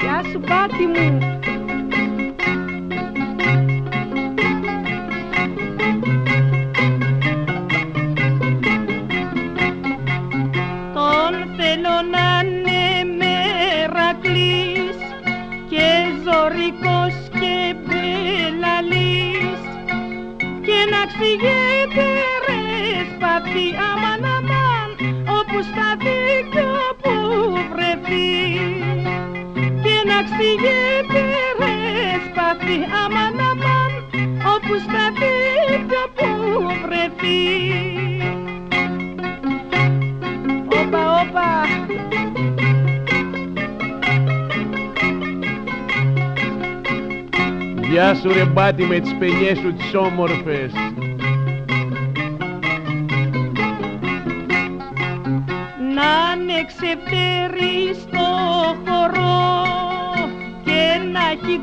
Γεια 0.00 0.22
σου 0.32 0.40
πάτη 0.40 0.86
μου 0.86 1.33
Γεια 48.34 48.42
σου 48.42 48.48
ρε 48.48 48.52
μπάτι 48.52 48.84
με 48.84 49.00
τις 49.00 49.14
παινιές 49.18 49.58
σου 49.58 49.74
τις 49.74 49.94
όμορφες. 49.94 50.72
Να 55.94 56.10
είναι 56.34 56.64
ξεφτέρι 56.66 57.94
στο 58.00 58.26
χορό 58.86 59.52
και 60.64 61.00
να 61.12 61.20
έχει 61.30 61.60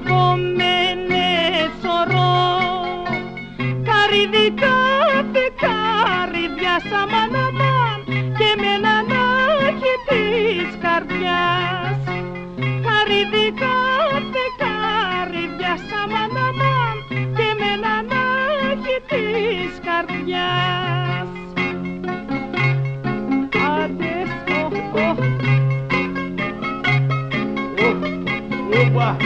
άχη 18.91 19.01
της 19.07 19.79
καρδιάς 19.85 21.29
Άντε, 23.77 24.13
οχ, 24.63 24.73
οχ. 25.09 25.19
Όπα 28.85 29.17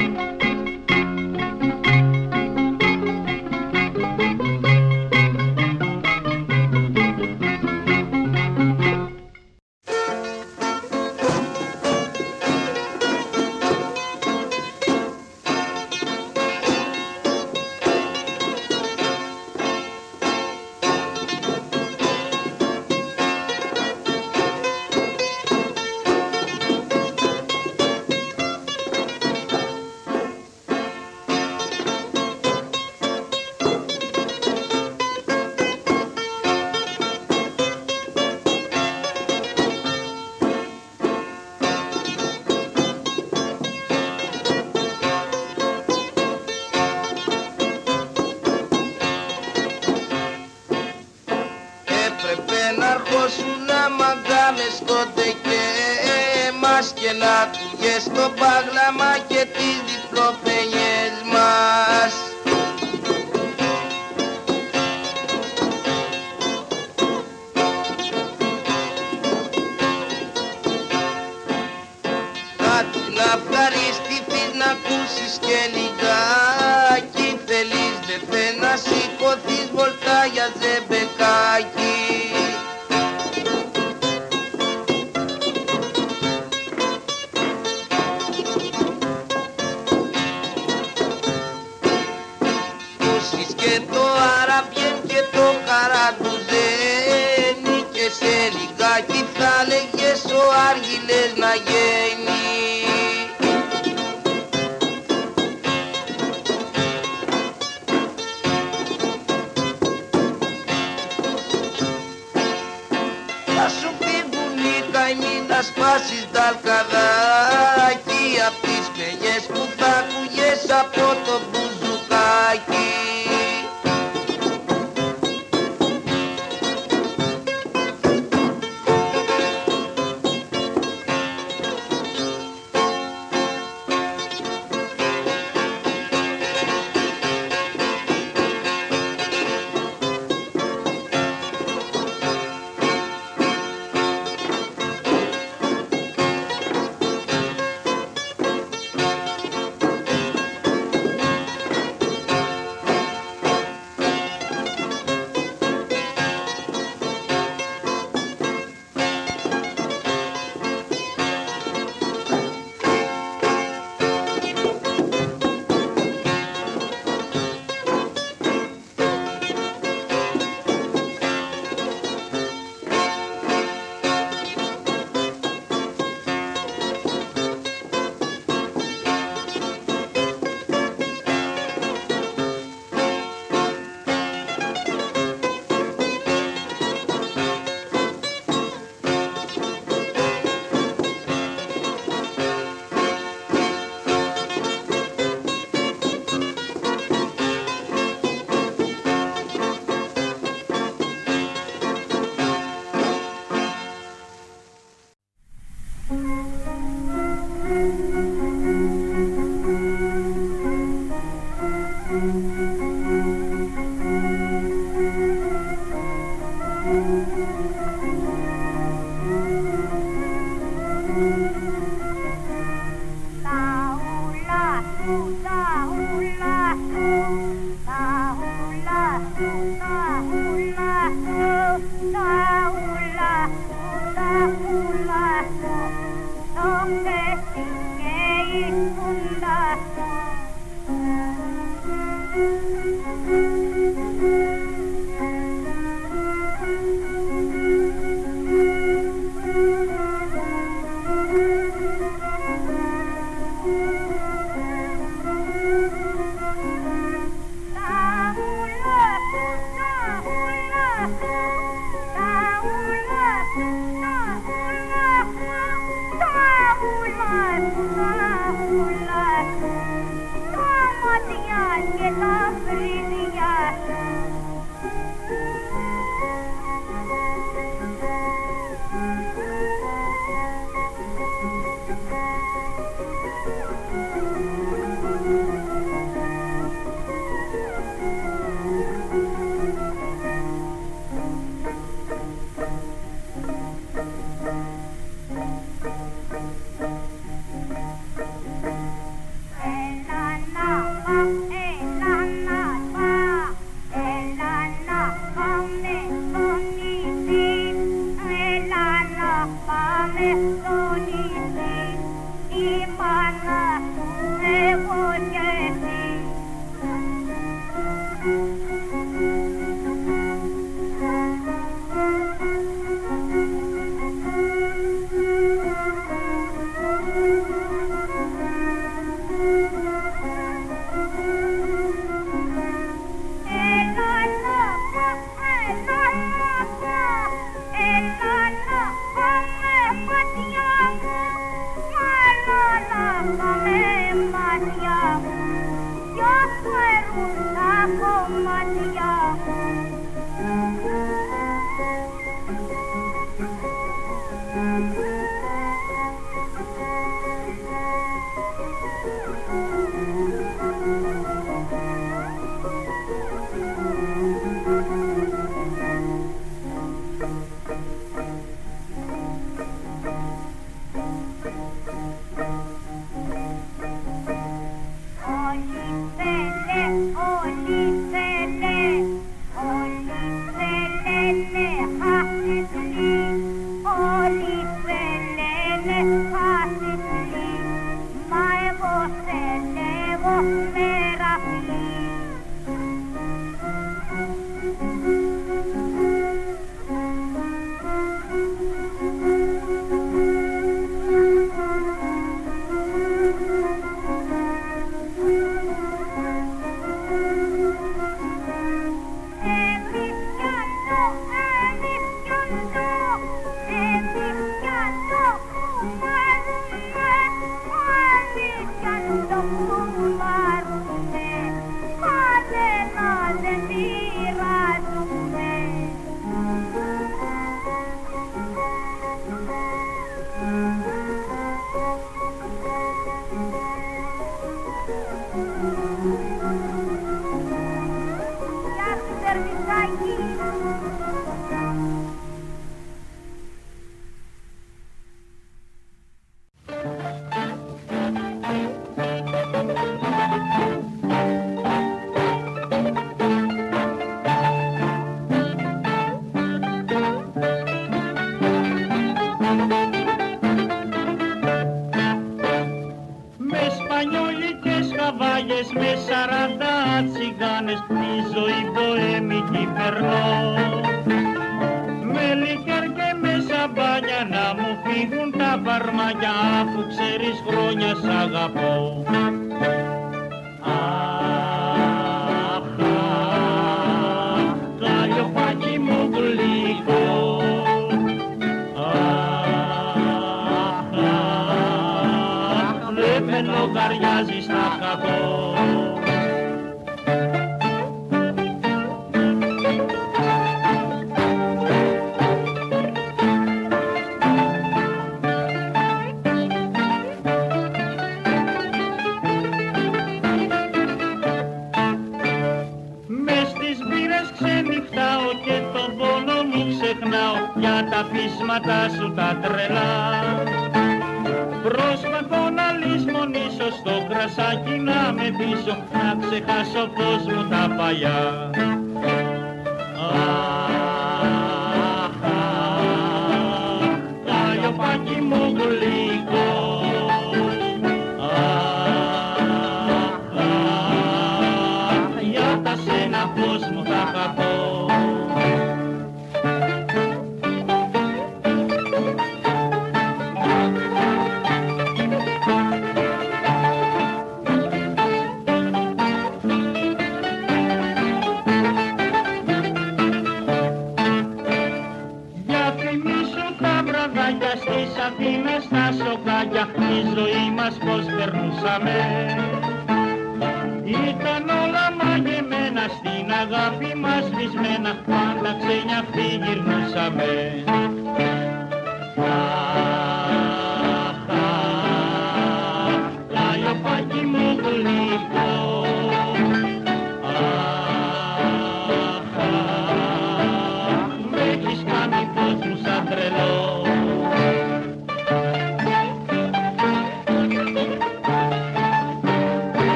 quero 439.35 439.57
ficar 439.57 439.83
aqui. 439.83 440.94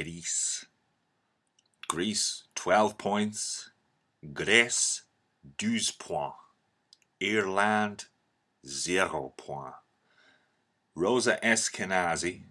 Greece. 0.00 0.64
Greece, 1.86 2.44
12 2.54 2.96
points. 2.96 3.70
Grèce, 4.32 5.02
12 5.58 5.98
points. 5.98 6.36
Ireland, 7.22 8.06
0 8.66 9.34
points. 9.36 9.76
Rosa 10.94 11.38
Eskenazi, 11.42 12.44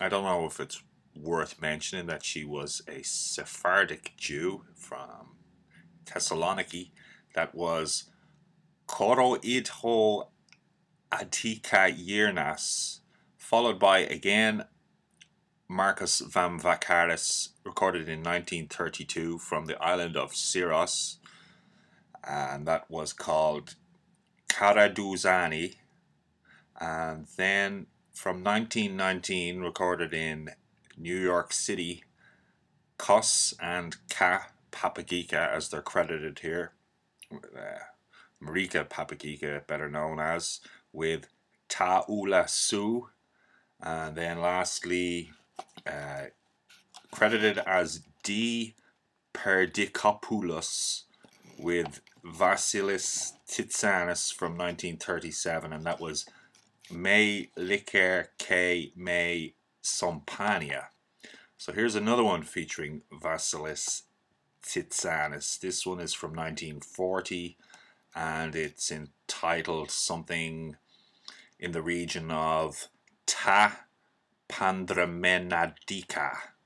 I 0.00 0.08
don't 0.08 0.24
know 0.24 0.46
if 0.46 0.60
it's 0.60 0.82
worth 1.14 1.60
mentioning 1.60 2.06
that 2.06 2.24
she 2.24 2.44
was 2.44 2.80
a 2.88 3.02
Sephardic 3.02 4.14
Jew 4.16 4.64
from 4.74 5.36
Thessaloniki 6.06 6.92
that 7.34 7.54
was 7.54 8.04
Koro 8.86 9.36
Idho 9.36 10.28
Atika 11.12 11.94
Yirnas, 11.94 13.00
followed 13.36 13.78
by 13.78 13.98
again 13.98 14.64
Marcus 15.68 16.22
Vamvakaris, 16.22 17.50
recorded 17.64 18.08
in 18.08 18.20
1932 18.20 19.38
from 19.38 19.66
the 19.66 19.80
island 19.82 20.16
of 20.16 20.32
Syros, 20.32 21.18
and 22.24 22.66
that 22.66 22.90
was 22.90 23.12
called 23.12 23.74
Karaduzani. 24.48 25.76
And 26.80 27.26
then 27.36 27.86
from 28.14 28.42
1919, 28.42 29.60
recorded 29.60 30.14
in 30.14 30.50
New 30.96 31.16
York 31.16 31.52
City, 31.52 32.04
Kos 32.96 33.52
and 33.60 33.96
Ka 34.08 34.48
Papagika, 34.72 35.52
as 35.54 35.68
they're 35.68 35.82
credited 35.82 36.38
here. 36.38 36.72
Uh, 37.32 37.78
Marika 38.42 38.88
Papagika, 38.88 39.66
better 39.66 39.90
known 39.90 40.18
as, 40.18 40.60
with 40.92 41.26
Taula 41.68 42.48
Su. 42.48 43.10
And 43.80 44.16
then 44.16 44.40
lastly, 44.40 45.30
uh, 45.86 46.26
credited 47.10 47.58
as 47.58 48.02
D. 48.22 48.74
Perdikopoulos 49.34 51.02
with 51.58 52.00
Vasilis 52.24 53.32
Tsitsanis 53.48 54.34
from 54.34 54.52
1937, 54.52 55.72
and 55.72 55.84
that 55.84 56.00
was 56.00 56.26
Me 56.90 57.50
Liker 57.56 58.30
K 58.38 58.92
Me 58.96 59.54
Sompania. 59.82 60.88
So 61.56 61.72
here's 61.72 61.94
another 61.94 62.24
one 62.24 62.42
featuring 62.42 63.02
Vasilis 63.12 64.02
Tsitsanis. 64.62 65.58
This 65.58 65.86
one 65.86 66.00
is 66.00 66.14
from 66.14 66.30
1940 66.30 67.56
and 68.14 68.56
it's 68.56 68.90
entitled 68.90 69.90
something 69.90 70.76
in 71.58 71.72
the 71.72 71.82
region 71.82 72.30
of 72.30 72.88
Ta 73.26 73.84
Pandramenadika. 74.48 76.57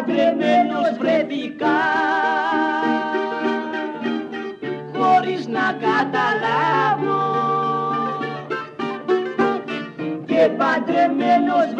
Παντρεμένος 0.00 0.96
βρεθήκα 0.98 1.78
χωρίς 4.98 5.46
να 5.46 5.76
καταλάβω. 5.86 7.22
Και 10.26 10.48
παντρεμένος 10.56 11.74
βρεθήκα 11.74 11.79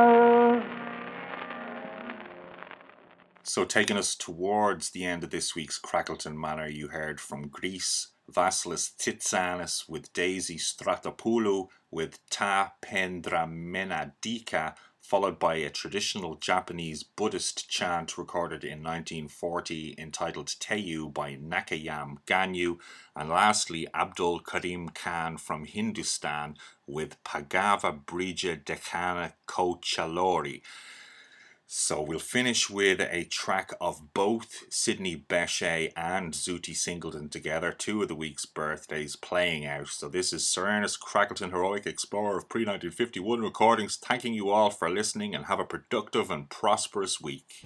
So, 3.53 3.65
taking 3.65 3.97
us 3.97 4.15
towards 4.15 4.91
the 4.91 5.03
end 5.03 5.25
of 5.25 5.29
this 5.29 5.55
week's 5.55 5.77
Crackleton 5.77 6.37
Manor, 6.37 6.69
you 6.69 6.87
heard 6.87 7.19
from 7.19 7.49
Greece, 7.49 8.13
Vasilis 8.31 8.95
Tsitsanis 8.95 9.89
with 9.89 10.13
Daisy 10.13 10.55
Stratopoulou 10.55 11.67
with 11.91 12.19
Ta 12.29 12.71
Pendramenadika, 12.81 14.75
followed 15.01 15.37
by 15.37 15.55
a 15.55 15.69
traditional 15.69 16.35
Japanese 16.35 17.03
Buddhist 17.03 17.69
chant 17.69 18.17
recorded 18.17 18.63
in 18.63 18.81
1940 18.81 19.95
entitled 19.97 20.47
Teyu 20.47 21.13
by 21.13 21.35
Nakayam 21.35 22.19
Ganyu, 22.25 22.77
and 23.17 23.27
lastly 23.27 23.85
Abdul 23.93 24.39
Karim 24.39 24.87
Khan 24.87 25.35
from 25.35 25.65
Hindustan 25.65 26.55
with 26.87 27.21
Pagava 27.25 28.01
Brija 28.05 28.63
Dekhana 28.63 29.33
Kochalori. 29.45 30.61
So 31.73 32.01
we'll 32.01 32.19
finish 32.19 32.69
with 32.69 32.99
a 32.99 33.23
track 33.23 33.71
of 33.79 34.13
both 34.13 34.65
Sidney 34.69 35.15
Bechet 35.15 35.93
and 35.95 36.33
Zutty 36.33 36.75
Singleton 36.75 37.29
together, 37.29 37.71
two 37.71 38.01
of 38.01 38.09
the 38.09 38.15
week's 38.15 38.45
birthdays 38.45 39.15
playing 39.15 39.65
out. 39.65 39.87
So 39.87 40.09
this 40.09 40.33
is 40.33 40.45
Sir 40.45 40.67
Ernest 40.67 40.99
Crackleton, 40.99 41.51
Heroic 41.51 41.87
Explorer 41.87 42.39
of 42.39 42.49
pre 42.49 42.63
1951 42.63 43.39
recordings, 43.39 43.95
thanking 43.95 44.33
you 44.33 44.49
all 44.49 44.69
for 44.69 44.89
listening 44.89 45.33
and 45.33 45.45
have 45.45 45.61
a 45.61 45.65
productive 45.65 46.29
and 46.29 46.49
prosperous 46.49 47.21
week. 47.21 47.65